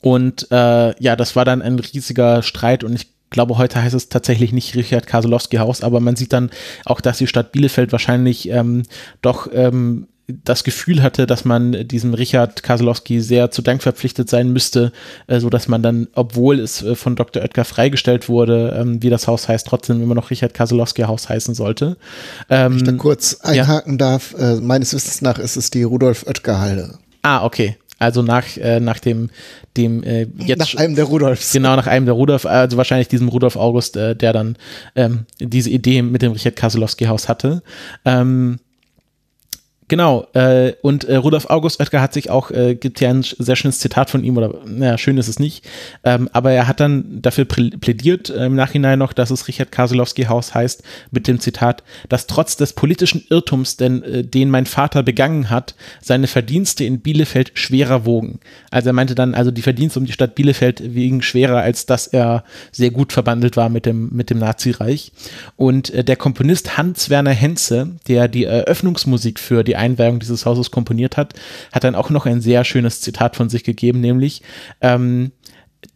[0.02, 4.10] und äh, ja, das war dann ein riesiger Streit und ich glaube, heute heißt es
[4.10, 6.52] tatsächlich nicht Richard Kasolowski Haus, aber man sieht dann
[6.86, 8.84] auch, dass die Stadt Bielefeld wahrscheinlich ähm,
[9.22, 10.08] doch ähm,
[10.44, 14.92] das Gefühl hatte, dass man diesem Richard Kasolowski sehr zu Dank verpflichtet sein müsste,
[15.28, 17.42] äh, so dass man dann, obwohl es äh, von Dr.
[17.42, 21.56] Oetker freigestellt wurde, ähm, wie das Haus heißt, trotzdem immer noch Richard Kasolowski Haus heißen
[21.56, 21.98] sollte.
[22.50, 23.98] Ähm, ich da kurz einhaken ja.
[23.98, 26.98] darf, äh, meines Wissens nach ist es die Rudolf Oetker Halle.
[27.24, 27.78] Ah, okay.
[28.02, 29.30] Also nach, äh, nach dem,
[29.78, 30.58] dem äh, jetzt.
[30.58, 31.54] Nach einem der Rudolfs.
[31.54, 34.58] Genau, nach einem der Rudolf, also wahrscheinlich diesem Rudolf August, äh, der dann
[34.96, 37.62] ähm, diese Idee mit dem Richard Kaselowski-Haus hatte.
[38.04, 38.58] Ähm,
[39.92, 43.58] Genau, äh, und äh, Rudolf August Oetker hat sich auch, äh, gibt ja ein sehr
[43.58, 45.68] schönes Zitat von ihm, oder naja, schön ist es nicht,
[46.06, 50.24] ähm, aber er hat dann dafür plädiert äh, im Nachhinein noch, dass es Richard Kaselowski
[50.28, 55.04] Haus heißt, mit dem Zitat, dass trotz des politischen Irrtums, denn, äh, den mein Vater
[55.04, 58.40] begangen hat, seine Verdienste in Bielefeld schwerer wogen.
[58.70, 62.08] Also er meinte dann, also die Verdienste um die Stadt Bielefeld wiegen schwerer, als dass
[62.08, 65.12] er sehr gut verbandelt war mit dem, mit dem Nazireich.
[65.58, 71.18] Und äh, der Komponist Hans-Werner Henze, der die Eröffnungsmusik für die Einweihung dieses Hauses komponiert
[71.18, 71.34] hat,
[71.72, 74.42] hat dann auch noch ein sehr schönes Zitat von sich gegeben, nämlich
[74.80, 75.32] ähm,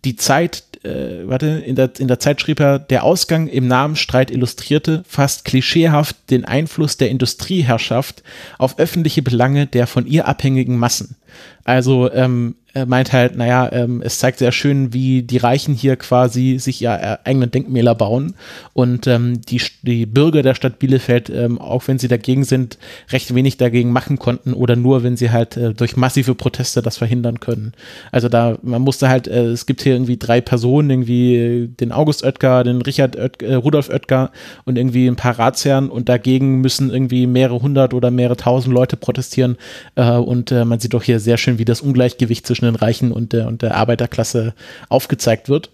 [0.04, 4.32] die Zeit, äh, warte, in der, in der Zeit schrieb er, der Ausgang im Namenstreit
[4.32, 8.24] illustrierte fast klischeehaft den Einfluss der Industrieherrschaft
[8.58, 11.18] auf öffentliche Belange der von ihr abhängigen Massen.
[11.64, 15.96] Also ähm, er meint halt, naja, ähm, es zeigt sehr schön, wie die Reichen hier
[15.96, 18.36] quasi sich ja äh, eigene Denkmäler bauen.
[18.74, 22.78] Und ähm, die, die Bürger der Stadt Bielefeld, ähm, auch wenn sie dagegen sind,
[23.14, 26.98] recht wenig dagegen machen konnten oder nur, wenn sie halt äh, durch massive Proteste das
[26.98, 27.72] verhindern können.
[28.12, 32.26] Also da, man musste halt, äh, es gibt hier irgendwie drei Personen, irgendwie den August
[32.26, 34.32] Oetker, den Richard Oetker, äh, Rudolf Oetker
[34.66, 35.90] und irgendwie ein paar Ratsherren.
[35.90, 39.56] Und dagegen müssen irgendwie mehrere hundert oder mehrere tausend Leute protestieren.
[39.96, 43.12] Äh, und äh, man sieht doch hier sehr schön, wie das Ungleichgewicht zwischen den Reichen
[43.12, 44.54] und der, und der Arbeiterklasse
[44.90, 45.70] aufgezeigt wird.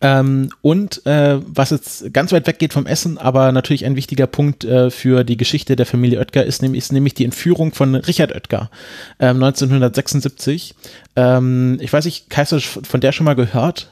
[0.00, 4.26] Ähm, und äh, was jetzt ganz weit weg geht vom Essen, aber natürlich ein wichtiger
[4.26, 7.94] Punkt äh, für die Geschichte der Familie Oetker ist, nämlich, ist nämlich die Entführung von
[7.94, 8.70] Richard Oetker
[9.18, 10.74] äh, 1976.
[11.16, 13.88] Ähm, ich weiß nicht, Kaiser, von der schon mal gehört?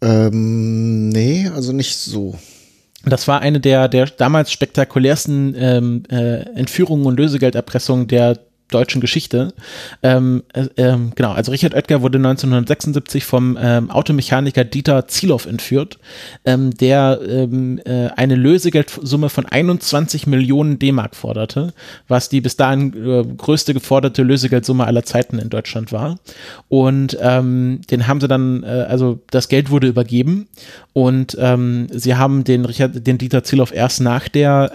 [0.00, 2.38] Ähm, nee, also nicht so.
[3.04, 8.38] Das war eine der, der damals spektakulärsten ähm, äh, Entführungen und Lösegelderpressungen der
[8.70, 9.52] deutschen Geschichte.
[10.02, 15.98] Ähm, äh, ähm, genau, also Richard Oetker wurde 1976 vom ähm, Automechaniker Dieter Zielow entführt,
[16.44, 21.72] ähm, der ähm, äh, eine Lösegeldsumme von 21 Millionen D-Mark forderte,
[22.08, 26.18] was die bis dahin äh, größte geforderte Lösegeldsumme aller Zeiten in Deutschland war.
[26.68, 30.48] Und ähm, den haben sie dann, äh, also das Geld wurde übergeben
[30.92, 34.70] und sie haben den Richard, den Dieter Zielow erst nach der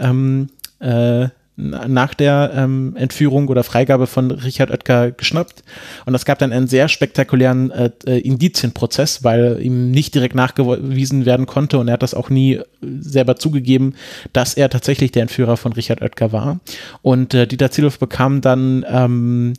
[0.80, 5.64] äh, nach der ähm, Entführung oder Freigabe von Richard Oetker geschnappt.
[6.06, 11.26] Und es gab dann einen sehr spektakulären äh, äh, Indizienprozess, weil ihm nicht direkt nachgewiesen
[11.26, 13.96] werden konnte und er hat das auch nie selber zugegeben,
[14.34, 16.60] dass er tatsächlich der Entführer von Richard Oetker war.
[17.02, 19.54] Und äh, Dieter Zielhoff bekam dann ähm,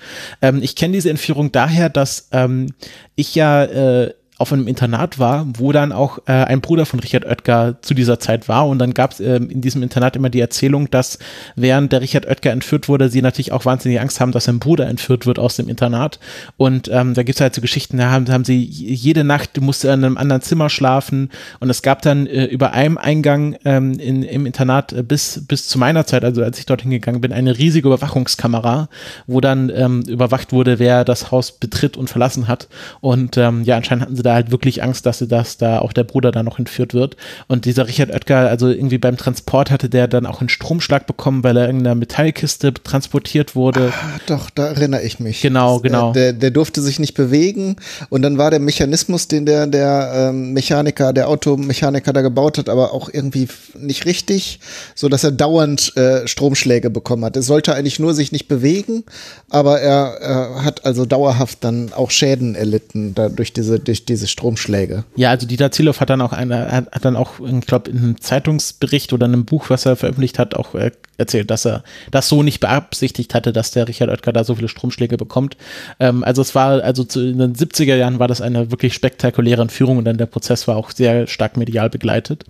[0.42, 2.74] Ähm, ich kenne diese Entführung daher, dass ähm,
[3.14, 7.24] ich ja äh, auf einem Internat war, wo dann auch äh, ein Bruder von Richard
[7.24, 8.66] Oetker zu dieser Zeit war.
[8.68, 11.18] Und dann gab es äh, in diesem Internat immer die Erzählung, dass
[11.56, 14.88] während der Richard Oetker entführt wurde, sie natürlich auch wahnsinnig Angst haben, dass sein Bruder
[14.88, 16.18] entführt wird aus dem Internat.
[16.56, 19.88] Und ähm, da gibt es halt so Geschichten, da haben, haben sie jede Nacht musste
[19.88, 21.30] in einem anderen Zimmer schlafen.
[21.60, 25.68] Und es gab dann äh, über einem Eingang ähm, in, im Internat äh, bis, bis
[25.68, 28.88] zu meiner Zeit, also als ich dorthin gegangen bin, eine riesige Überwachungskamera,
[29.26, 32.68] wo dann ähm, überwacht wurde, wer das Haus betritt und verlassen hat.
[33.00, 36.04] Und ähm, ja, anscheinend hatten sie da halt wirklich Angst, dass, dass da auch der
[36.04, 37.16] Bruder da noch entführt wird.
[37.46, 41.44] Und dieser Richard Oetker, also irgendwie beim Transport hatte der dann auch einen Stromschlag bekommen,
[41.44, 43.92] weil er in einer Metallkiste transportiert wurde.
[43.92, 45.40] Ah, doch, da erinnere ich mich.
[45.42, 46.12] Genau, genau.
[46.12, 47.76] Der, der durfte sich nicht bewegen
[48.08, 52.68] und dann war der Mechanismus, den der, der ähm, Mechaniker, der Automechaniker da gebaut hat,
[52.68, 54.60] aber auch irgendwie nicht richtig,
[54.94, 57.36] so dass er dauernd äh, Stromschläge bekommen hat.
[57.36, 59.04] Er sollte eigentlich nur sich nicht bewegen,
[59.50, 64.13] aber er, er hat also dauerhaft dann auch Schäden erlitten da durch diese, durch die
[64.14, 65.04] diese Stromschläge.
[65.16, 68.20] Ja, also Dieter Zielhoff hat dann auch eine, hat dann auch, ich glaube, in einem
[68.20, 72.42] Zeitungsbericht oder einem Buch, was er veröffentlicht hat, auch äh, erzählt, dass er das so
[72.42, 75.56] nicht beabsichtigt hatte, dass der Richard Oetker da so viele Stromschläge bekommt.
[75.98, 79.62] Ähm, also es war, also zu, in den 70er Jahren war das eine wirklich spektakuläre
[79.62, 82.44] Entführung und dann der Prozess war auch sehr stark medial begleitet.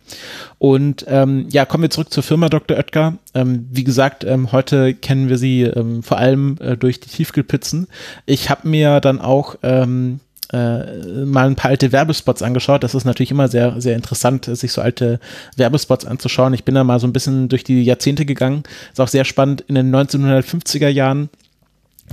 [0.59, 2.77] Und ähm, ja, kommen wir zurück zur Firma Dr.
[2.77, 3.15] Oetker.
[3.35, 7.89] Ähm, wie gesagt, ähm, heute kennen wir sie ähm, vor allem äh, durch die Tiefkühlpizzen.
[8.27, 10.21] Ich habe mir dann auch ähm,
[10.55, 12.85] äh, mal ein paar alte Werbespots angeschaut.
[12.85, 15.19] Das ist natürlich immer sehr, sehr interessant, sich so alte
[15.57, 16.55] Werbespots anzuschauen.
[16.55, 18.63] Ich bin da mal so ein bisschen durch die Jahrzehnte gegangen.
[18.93, 19.63] Ist auch sehr spannend.
[19.63, 21.29] In den 1950er Jahren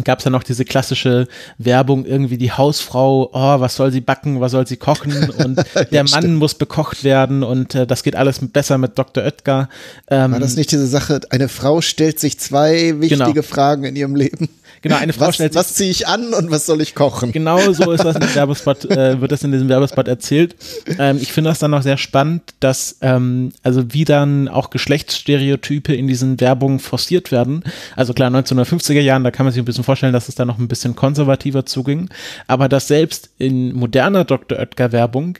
[0.03, 1.27] gab es ja noch diese klassische
[1.57, 6.03] Werbung, irgendwie die Hausfrau, oh, was soll sie backen, was soll sie kochen und der
[6.03, 6.39] Mann stimmt.
[6.39, 9.23] muss bekocht werden und äh, das geht alles besser mit Dr.
[9.23, 9.69] Oetker.
[10.09, 13.41] Ähm, War das nicht diese Sache, eine Frau stellt sich zwei wichtige genau.
[13.41, 14.49] Fragen in ihrem Leben?
[14.81, 15.59] Genau, eine Frau was, stellt sich.
[15.59, 17.31] Was ziehe ich an und was soll ich kochen?
[17.31, 20.55] Genau so ist das in Werbespot, äh, wird das in diesem Werbespot erzählt.
[20.97, 25.93] Ähm, ich finde das dann noch sehr spannend, dass, ähm, also wie dann auch Geschlechtsstereotype
[25.93, 27.63] in diesen Werbungen forciert werden.
[27.95, 30.59] Also klar, 1950er Jahren, da kann man sich ein bisschen vorstellen, dass es da noch
[30.59, 32.09] ein bisschen konservativer zuging.
[32.47, 34.59] Aber dass selbst in moderner Dr.
[34.59, 35.37] Oetker Werbung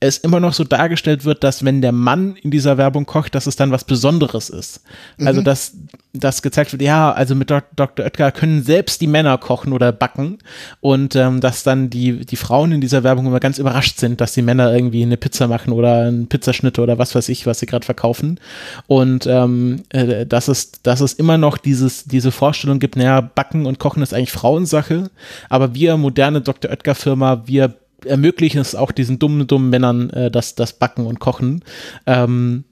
[0.00, 3.46] es immer noch so dargestellt wird, dass wenn der Mann in dieser Werbung kocht, dass
[3.46, 4.80] es dann was Besonderes ist.
[5.18, 5.26] Also, mhm.
[5.28, 5.72] Also dass
[6.12, 8.04] das gezeigt wird, ja, also mit Dr.
[8.04, 10.38] Oetker können selbst die Männer kochen oder backen
[10.80, 14.32] und ähm, dass dann die, die Frauen in dieser Werbung immer ganz überrascht sind, dass
[14.32, 17.66] die Männer irgendwie eine Pizza machen oder einen Pizzaschnitt oder was weiß ich, was sie
[17.66, 18.40] gerade verkaufen.
[18.86, 23.66] Und ähm, äh, dass, es, dass es immer noch dieses, diese Vorstellung gibt, naja, Backen
[23.66, 25.10] und Kochen ist eigentlich Frauensache,
[25.48, 26.70] aber wir moderne Dr.
[26.70, 31.20] Oetker Firma, wir ermöglichen es auch diesen dummen, dummen Männern äh, das, das Backen und
[31.20, 31.62] Kochen.
[32.06, 32.64] Ähm,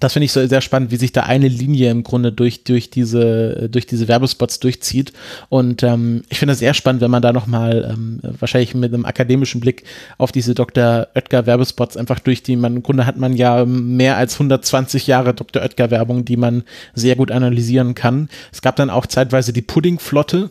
[0.00, 2.90] das finde ich so sehr spannend, wie sich da eine Linie im Grunde durch, durch,
[2.90, 5.12] diese, durch diese Werbespots durchzieht.
[5.48, 9.04] Und ähm, ich finde es sehr spannend, wenn man da nochmal ähm, wahrscheinlich mit einem
[9.04, 9.84] akademischen Blick
[10.18, 11.08] auf diese Dr.
[11.14, 15.34] Oetker Werbespots einfach durch die, man, im Grunde hat man ja mehr als 120 Jahre
[15.34, 15.62] Dr.
[15.62, 18.28] Oetker Werbung, die man sehr gut analysieren kann.
[18.52, 20.50] Es gab dann auch zeitweise die Puddingflotte,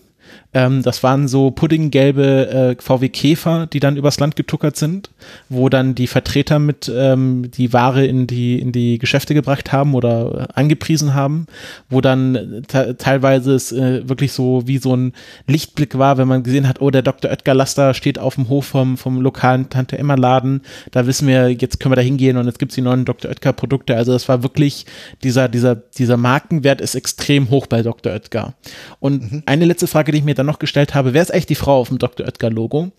[0.54, 5.12] ähm, das waren so puddinggelbe äh, VW Käfer, die dann übers Land getuckert sind,
[5.50, 9.94] wo dann die Vertreter mit ähm, die Ware in die, in die Geschäfte gebracht haben
[9.94, 11.48] oder äh, angepriesen haben,
[11.90, 15.14] wo dann teilweise es äh, wirklich so wie so ein
[15.48, 17.30] Lichtblick war, wenn man gesehen hat, oh, der Dr.
[17.30, 20.62] Oetker Laster steht auf dem Hof vom, vom lokalen Tante Emma Laden,
[20.92, 23.30] da wissen wir, jetzt können wir da hingehen und jetzt gibt's die neuen Dr.
[23.30, 23.96] Oetker Produkte.
[23.96, 24.86] Also das war wirklich,
[25.24, 28.14] dieser, dieser, dieser Markenwert ist extrem hoch bei Dr.
[28.14, 28.54] Oetker.
[29.00, 29.44] Und mhm.
[29.46, 31.80] eine letzte Frage, die ich mir dann noch gestellt habe, wer ist eigentlich die Frau
[31.80, 32.26] auf dem Dr.
[32.26, 32.92] Oetker Logo?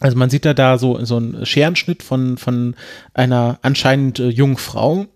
[0.00, 2.74] Also man sieht da da so, so einen Scherenschnitt von, von
[3.14, 5.06] einer anscheinend äh, jungen Frau.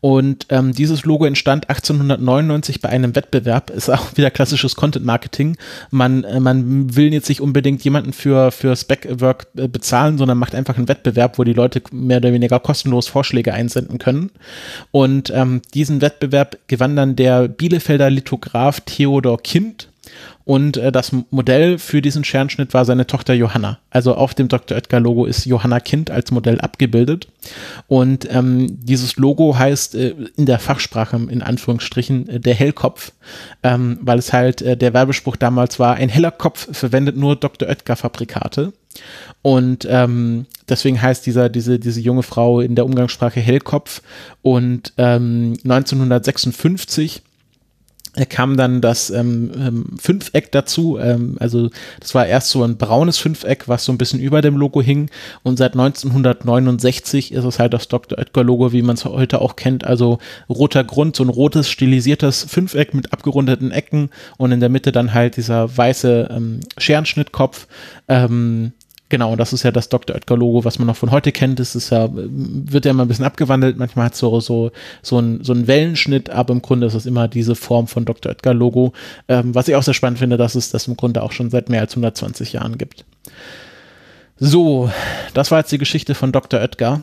[0.00, 3.70] Und ähm, dieses Logo entstand 1899 bei einem Wettbewerb.
[3.70, 5.56] Ist auch wieder klassisches Content Marketing.
[5.90, 10.54] Man, äh, man will jetzt nicht unbedingt jemanden für, für Spec-Work äh, bezahlen, sondern macht
[10.54, 14.30] einfach einen Wettbewerb, wo die Leute mehr oder weniger kostenlos Vorschläge einsenden können.
[14.92, 19.88] Und ähm, diesen Wettbewerb gewann dann der Bielefelder Lithograph Theodor Kind
[20.48, 23.80] und äh, das Modell für diesen Scherenschnitt war seine Tochter Johanna.
[23.90, 24.78] Also auf dem Dr.
[24.78, 27.28] Oetker Logo ist Johanna Kind als Modell abgebildet.
[27.86, 33.12] Und ähm, dieses Logo heißt äh, in der Fachsprache in Anführungsstrichen äh, der Hellkopf,
[33.62, 37.68] ähm, weil es halt äh, der Werbespruch damals war, ein heller Kopf verwendet nur Dr.
[37.68, 38.72] Oetker Fabrikate.
[39.42, 44.00] Und ähm, deswegen heißt dieser, diese, diese junge Frau in der Umgangssprache Hellkopf.
[44.40, 47.22] Und ähm, 1956
[48.26, 50.98] kam dann das ähm, ähm, Fünfeck dazu.
[50.98, 54.56] Ähm, also das war erst so ein braunes Fünfeck, was so ein bisschen über dem
[54.56, 55.10] Logo hing.
[55.42, 58.18] Und seit 1969 ist es halt das Dr.
[58.18, 59.84] Oetker Logo, wie man es heute auch kennt.
[59.84, 64.92] Also roter Grund, so ein rotes stilisiertes Fünfeck mit abgerundeten Ecken und in der Mitte
[64.92, 67.66] dann halt dieser weiße ähm, Scherenschnittkopf.
[68.08, 68.72] Ähm,
[69.10, 70.16] Genau, das ist ja das Dr.
[70.16, 71.58] Oetker-Logo, was man noch von heute kennt.
[71.58, 73.78] Das ist ja, wird ja immer ein bisschen abgewandelt.
[73.78, 74.70] Manchmal hat es so, so,
[75.02, 78.30] so, ein, so einen Wellenschnitt, aber im Grunde ist es immer diese Form von Dr.
[78.30, 78.92] Oetker-Logo.
[79.28, 81.70] Ähm, was ich auch sehr spannend finde, dass es das im Grunde auch schon seit
[81.70, 83.06] mehr als 120 Jahren gibt.
[84.38, 84.90] So,
[85.32, 86.60] das war jetzt die Geschichte von Dr.
[86.60, 87.02] Oetker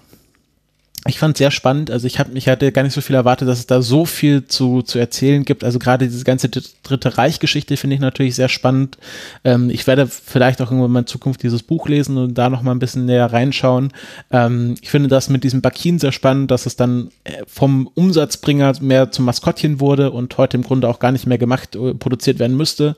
[1.07, 1.91] ich fand sehr spannend.
[1.91, 4.45] Also ich habe mich hatte gar nicht so viel erwartet, dass es da so viel
[4.45, 5.63] zu, zu erzählen gibt.
[5.63, 8.97] Also gerade diese ganze Dritte Reich-Geschichte finde ich natürlich sehr spannend.
[9.43, 12.63] Ähm, ich werde vielleicht auch irgendwann mal in Zukunft dieses Buch lesen und da noch
[12.63, 13.93] mal ein bisschen näher reinschauen.
[14.31, 18.73] Ähm, ich finde das mit diesem Bakin sehr spannend, dass es dann äh, vom Umsatzbringer
[18.81, 22.39] mehr zum Maskottchen wurde und heute im Grunde auch gar nicht mehr gemacht, äh, produziert
[22.39, 22.95] werden müsste.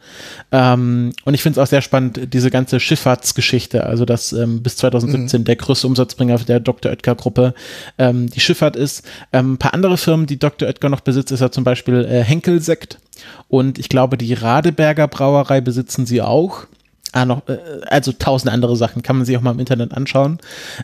[0.54, 4.78] Ähm, und ich finde es auch sehr spannend, diese ganze Schifffahrtsgeschichte, also dass ähm, bis
[4.78, 5.46] 2017 mhm.
[5.46, 6.91] der größte Umsatzbringer der Dr.
[6.91, 7.54] Oetker-Gruppe
[7.97, 9.05] ähm, die Schifffahrt ist.
[9.33, 10.67] Ähm, ein paar andere Firmen, die Dr.
[10.67, 12.99] Oetker noch besitzt, ist ja zum Beispiel äh, Henkel Sekt
[13.47, 16.67] und ich glaube, die Radeberger Brauerei besitzen sie auch.
[17.13, 17.57] Ah, noch, äh,
[17.88, 20.39] also tausend andere Sachen kann man sich auch mal im Internet anschauen.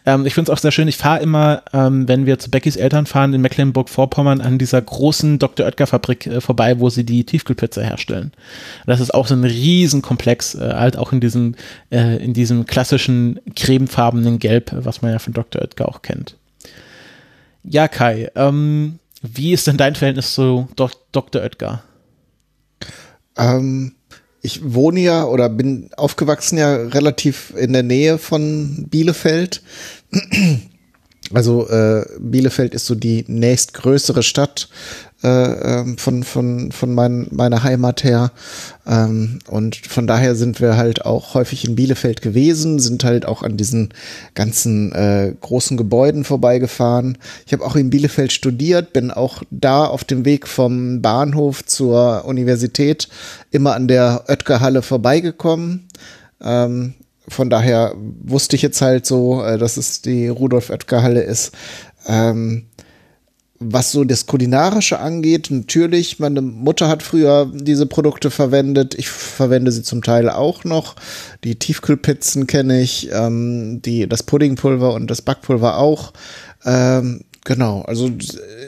[0.06, 0.88] Ähm, ich finde es auch sehr schön.
[0.88, 5.38] Ich fahre immer, ähm, wenn wir zu Beckys Eltern fahren, in Mecklenburg-Vorpommern an dieser großen
[5.38, 5.66] Dr.
[5.66, 8.32] Oetker-Fabrik äh, vorbei, wo sie die Tiefkühlpizza herstellen.
[8.86, 11.56] Das ist auch so ein Riesenkomplex, äh, halt auch in diesem,
[11.92, 15.62] äh, in diesem klassischen cremefarbenen Gelb, was man ja von Dr.
[15.62, 16.38] Oetker auch kennt.
[17.64, 21.42] Ja, Kai, ähm, wie ist denn dein Verhältnis zu Dok Dr.
[21.42, 21.84] Oetker?
[23.38, 23.96] Ähm,
[24.42, 29.64] ich wohne ja oder bin aufgewachsen ja relativ in der Nähe von Bielefeld.
[31.34, 34.70] Also äh, Bielefeld ist so die nächstgrößere Stadt
[35.24, 35.30] äh,
[35.80, 38.32] ähm, von, von, von mein, meiner Heimat her.
[38.86, 43.42] Ähm, und von daher sind wir halt auch häufig in Bielefeld gewesen, sind halt auch
[43.42, 43.94] an diesen
[44.36, 47.18] ganzen äh, großen Gebäuden vorbeigefahren.
[47.46, 52.26] Ich habe auch in Bielefeld studiert, bin auch da auf dem Weg vom Bahnhof zur
[52.26, 53.08] Universität
[53.52, 55.88] immer an der Oetker-Halle vorbeigekommen.
[56.42, 56.96] Ähm,
[57.28, 61.54] von daher wusste ich jetzt halt so, äh, dass es die Rudolf Oetker Halle ist.
[62.08, 62.66] Ähm,
[63.66, 68.96] was so das Kulinarische angeht, natürlich, meine Mutter hat früher diese Produkte verwendet.
[68.96, 70.96] Ich verwende sie zum Teil auch noch.
[71.44, 76.14] Die Tiefkühlpizzen kenne ich, ähm, die, das Puddingpulver und das Backpulver auch.
[76.66, 78.10] Ähm, Genau, also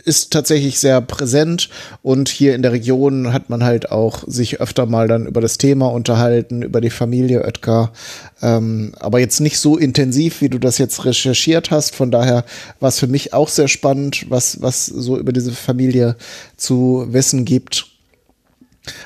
[0.03, 1.69] ist tatsächlich sehr präsent
[2.03, 5.57] und hier in der Region hat man halt auch sich öfter mal dann über das
[5.57, 7.93] Thema unterhalten, über die Familie Oetker,
[8.41, 11.95] ähm, aber jetzt nicht so intensiv, wie du das jetzt recherchiert hast.
[11.95, 12.43] Von daher
[12.81, 16.17] war es für mich auch sehr spannend, was, was so über diese Familie
[16.57, 17.87] zu wissen gibt.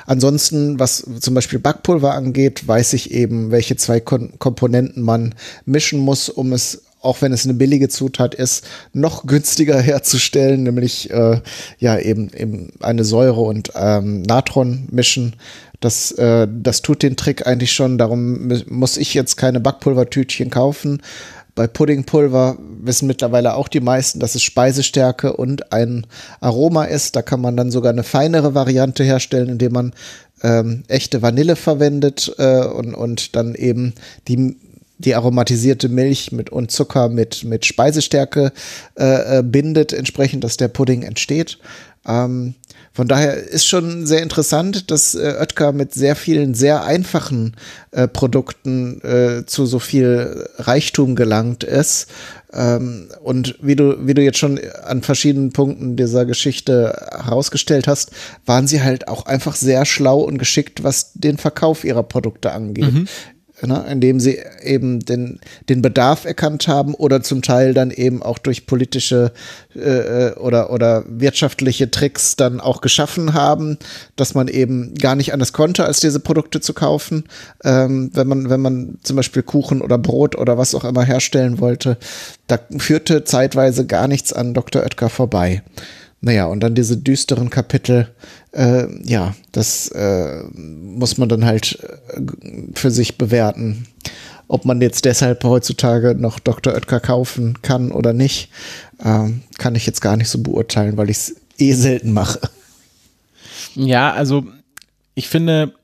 [0.04, 6.00] Ansonsten, was zum Beispiel Backpulver angeht, weiß ich eben, welche zwei Kon Komponenten man mischen
[6.00, 11.40] muss, um es auch wenn es eine billige Zutat ist, noch günstiger herzustellen, nämlich äh,
[11.78, 15.36] ja eben, eben eine Säure und ähm, Natron mischen.
[15.80, 17.96] Das, äh, das tut den Trick eigentlich schon.
[17.96, 21.00] Darum muss ich jetzt keine Backpulvertütchen kaufen.
[21.54, 26.06] Bei Puddingpulver wissen mittlerweile auch die meisten, dass es Speisestärke und ein
[26.40, 27.16] Aroma ist.
[27.16, 29.92] Da kann man dann sogar eine feinere Variante herstellen, indem man
[30.42, 33.94] ähm, echte Vanille verwendet äh, und, und dann eben
[34.28, 34.56] die
[35.04, 38.52] die aromatisierte Milch mit und Zucker mit, mit Speisestärke
[38.98, 41.58] äh, äh, bindet, entsprechend, dass der Pudding entsteht.
[42.06, 42.54] Ähm,
[42.92, 47.56] von daher ist schon sehr interessant, dass äh, Oetker mit sehr vielen sehr einfachen
[47.92, 52.08] äh, Produkten äh, zu so viel Reichtum gelangt ist.
[52.52, 58.10] Ähm, und wie du, wie du jetzt schon an verschiedenen Punkten dieser Geschichte herausgestellt hast,
[58.44, 62.92] waren sie halt auch einfach sehr schlau und geschickt, was den Verkauf ihrer Produkte angeht.
[62.92, 63.08] Mhm
[63.62, 68.38] ne, indem sie eben den, den Bedarf erkannt haben oder zum Teil dann eben auch
[68.38, 69.32] durch politische
[69.74, 73.78] äh, oder, oder wirtschaftliche Tricks dann auch geschaffen haben,
[74.16, 77.24] dass man eben gar nicht anders konnte, als diese Produkte zu kaufen.
[77.64, 81.60] Ähm, wenn man, wenn man zum Beispiel Kuchen oder Brot oder was auch immer herstellen
[81.60, 81.96] wollte,
[82.46, 84.82] da führte zeitweise gar nichts an Dr.
[84.82, 85.62] Oetker vorbei.
[86.22, 88.08] Naja, und dann diese düsteren Kapitel,
[88.52, 91.78] äh, ja, das äh, muss man dann halt
[92.12, 92.20] äh,
[92.74, 93.86] für sich bewerten.
[94.48, 96.74] Ob man jetzt deshalb heutzutage noch Dr.
[96.74, 98.50] Oetker kaufen kann oder nicht,
[98.98, 99.28] äh,
[99.58, 102.40] kann ich jetzt gar nicht so beurteilen, weil ich es eh selten mache.
[103.74, 104.44] Ja, also
[105.14, 105.74] ich finde,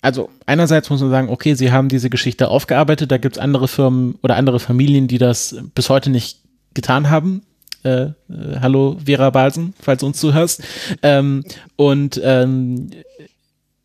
[0.00, 3.68] also einerseits muss man sagen, okay, sie haben diese Geschichte aufgearbeitet, da gibt es andere
[3.68, 6.40] Firmen oder andere Familien, die das bis heute nicht
[6.72, 7.42] getan haben.
[7.84, 8.12] Äh, äh,
[8.60, 10.62] hallo Vera Balsen, falls du uns zuhörst.
[11.02, 11.44] Ähm,
[11.76, 12.90] und ähm,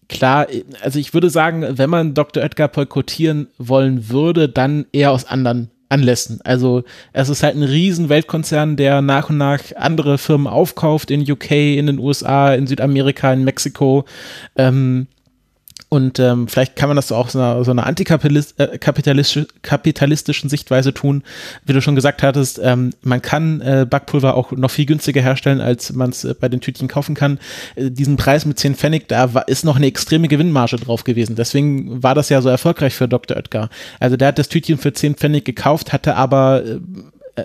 [0.09, 0.47] klar,
[0.81, 2.43] also ich würde sagen, wenn man Dr.
[2.43, 6.39] Oetker boykottieren wollen würde, dann eher aus anderen Anlässen.
[6.43, 6.83] Also
[7.13, 11.51] es ist halt ein riesen Weltkonzern, der nach und nach andere Firmen aufkauft in UK,
[11.51, 14.05] in den USA, in Südamerika, in Mexiko.
[14.55, 15.07] Ähm,
[15.93, 21.21] und ähm, vielleicht kann man das auch so einer, so einer antikapitalistischen äh, Sichtweise tun.
[21.65, 25.59] Wie du schon gesagt hattest, ähm, man kann äh, Backpulver auch noch viel günstiger herstellen,
[25.59, 27.39] als man es äh, bei den Tütchen kaufen kann.
[27.75, 31.35] Äh, diesen Preis mit 10 Pfennig, da war, ist noch eine extreme Gewinnmarge drauf gewesen.
[31.35, 33.35] Deswegen war das ja so erfolgreich für Dr.
[33.35, 33.69] Oetker.
[33.99, 36.79] Also der hat das Tütchen für 10 Pfennig gekauft, hatte aber äh,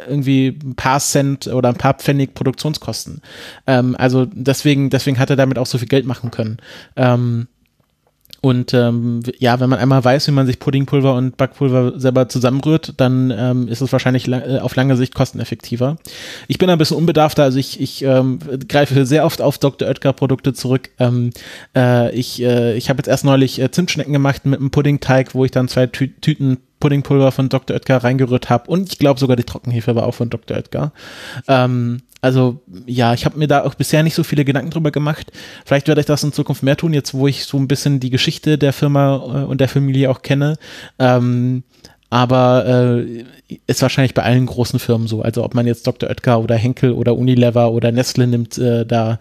[0.09, 3.23] irgendwie ein paar Cent oder ein paar Pfennig Produktionskosten.
[3.67, 6.59] Ähm, also deswegen, deswegen hat er damit auch so viel Geld machen können.
[6.95, 7.49] Ähm,
[8.47, 12.95] und ähm, ja, wenn man einmal weiß, wie man sich Puddingpulver und Backpulver selber zusammenrührt,
[12.97, 15.97] dann ähm, ist es wahrscheinlich lang, äh, auf lange Sicht kosteneffektiver.
[16.47, 18.39] Ich bin ein bisschen unbedarfter, also ich, ich ähm,
[18.69, 19.89] greife sehr oft auf Dr.
[19.89, 20.91] Oetker Produkte zurück.
[21.01, 21.31] Ähm,
[21.75, 25.45] äh, ich äh, ich habe jetzt erst neulich äh, Zimtschnecken gemacht mit einem Puddingteig, wo
[25.45, 27.75] ich dann zwei Tü Tüten Puddingpulver von Dr.
[27.75, 30.57] Oetker reingerührt habe und ich glaube sogar die Trockenhefe war auch von Dr.
[30.57, 30.93] Oetker.
[31.49, 35.31] Ähm, also ja, ich habe mir da auch bisher nicht so viele Gedanken drüber gemacht.
[35.65, 38.11] Vielleicht werde ich das in Zukunft mehr tun, jetzt wo ich so ein bisschen die
[38.11, 40.57] Geschichte der Firma äh, und der Familie auch kenne.
[40.99, 41.63] Ähm,
[42.11, 43.25] aber äh,
[43.67, 45.23] ist wahrscheinlich bei allen großen Firmen so.
[45.23, 46.09] Also ob man jetzt Dr.
[46.09, 49.19] Oetker oder Henkel oder Unilever oder Nestle nimmt, äh, da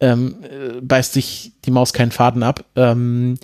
[0.00, 2.64] ähm, äh, beißt sich die Maus keinen Faden ab.
[2.76, 3.38] Ähm,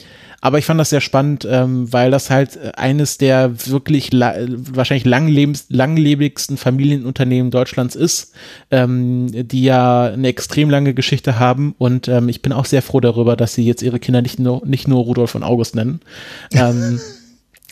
[0.44, 5.66] aber ich fand das sehr spannend, ähm, weil das halt eines der wirklich wahrscheinlich langlebens
[5.68, 8.32] langlebigsten Familienunternehmen Deutschlands ist,
[8.72, 11.76] ähm, die ja eine extrem lange Geschichte haben.
[11.78, 14.66] Und ähm, ich bin auch sehr froh darüber, dass sie jetzt ihre Kinder nicht nur,
[14.66, 16.00] nicht nur Rudolf und August nennen.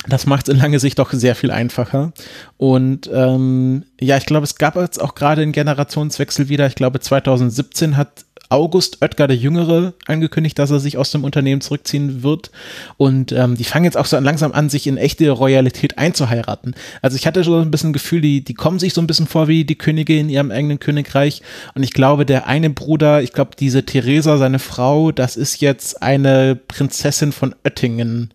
[0.08, 2.12] Das macht es in lange Sicht doch sehr viel einfacher.
[2.56, 6.66] Und ähm, ja, ich glaube, es gab jetzt auch gerade einen Generationswechsel wieder.
[6.66, 11.60] Ich glaube, 2017 hat August Oetker der Jüngere angekündigt, dass er sich aus dem Unternehmen
[11.60, 12.50] zurückziehen wird.
[12.96, 16.74] Und ähm, die fangen jetzt auch so langsam an, sich in echte Royalität einzuheiraten.
[17.00, 19.46] Also ich hatte schon ein bisschen Gefühl, die, die kommen sich so ein bisschen vor
[19.46, 21.42] wie die Könige in ihrem eigenen Königreich.
[21.74, 26.02] Und ich glaube, der eine Bruder, ich glaube, diese Theresa, seine Frau, das ist jetzt
[26.02, 28.32] eine Prinzessin von Oettingen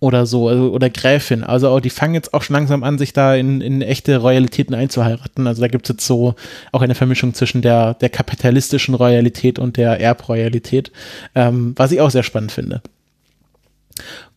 [0.00, 1.42] oder so, also, oder Gräfin.
[1.42, 4.74] Also auch, die fangen jetzt auch schon langsam an, sich da in, in echte Royalitäten
[4.74, 5.46] einzuheiraten.
[5.46, 6.34] Also da gibt es jetzt so
[6.72, 10.92] auch eine Vermischung zwischen der, der kapitalistischen Royalität und der Erbroyalität,
[11.34, 12.82] ähm, was ich auch sehr spannend finde.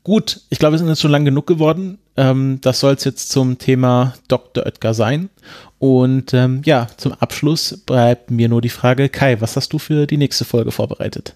[0.04, 2.00] Gut, ich glaube, wir sind jetzt schon lang genug geworden.
[2.18, 4.66] Ähm, das soll es jetzt zum Thema Dr.
[4.66, 5.30] Oetker sein.
[5.78, 10.08] Und ähm, ja, zum Abschluss bleibt mir nur die Frage, Kai, was hast du für
[10.08, 11.36] die nächste Folge vorbereitet?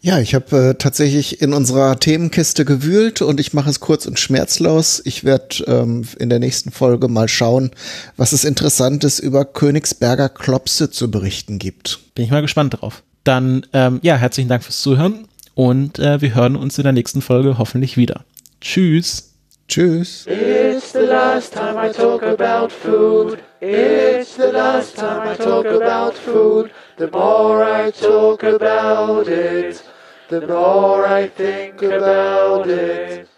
[0.00, 4.18] Ja, ich habe äh, tatsächlich in unserer Themenkiste gewühlt und ich mache es kurz und
[4.18, 5.00] schmerzlos.
[5.04, 7.70] Ich werde ähm, in der nächsten Folge mal schauen,
[8.16, 12.00] was es Interessantes über Königsberger Klopse zu berichten gibt.
[12.14, 13.02] Bin ich mal gespannt drauf.
[13.24, 17.22] Dann, ähm, ja, herzlichen Dank fürs Zuhören und äh, wir hören uns in der nächsten
[17.22, 18.24] Folge hoffentlich wieder.
[18.60, 19.30] Tschüss.
[19.66, 20.26] Tschüss.
[20.26, 23.38] It's the last time I talk about food.
[23.62, 26.70] It's the last time I talk about food.
[26.96, 29.82] The more I talk about it,
[30.28, 33.28] the more I think about it.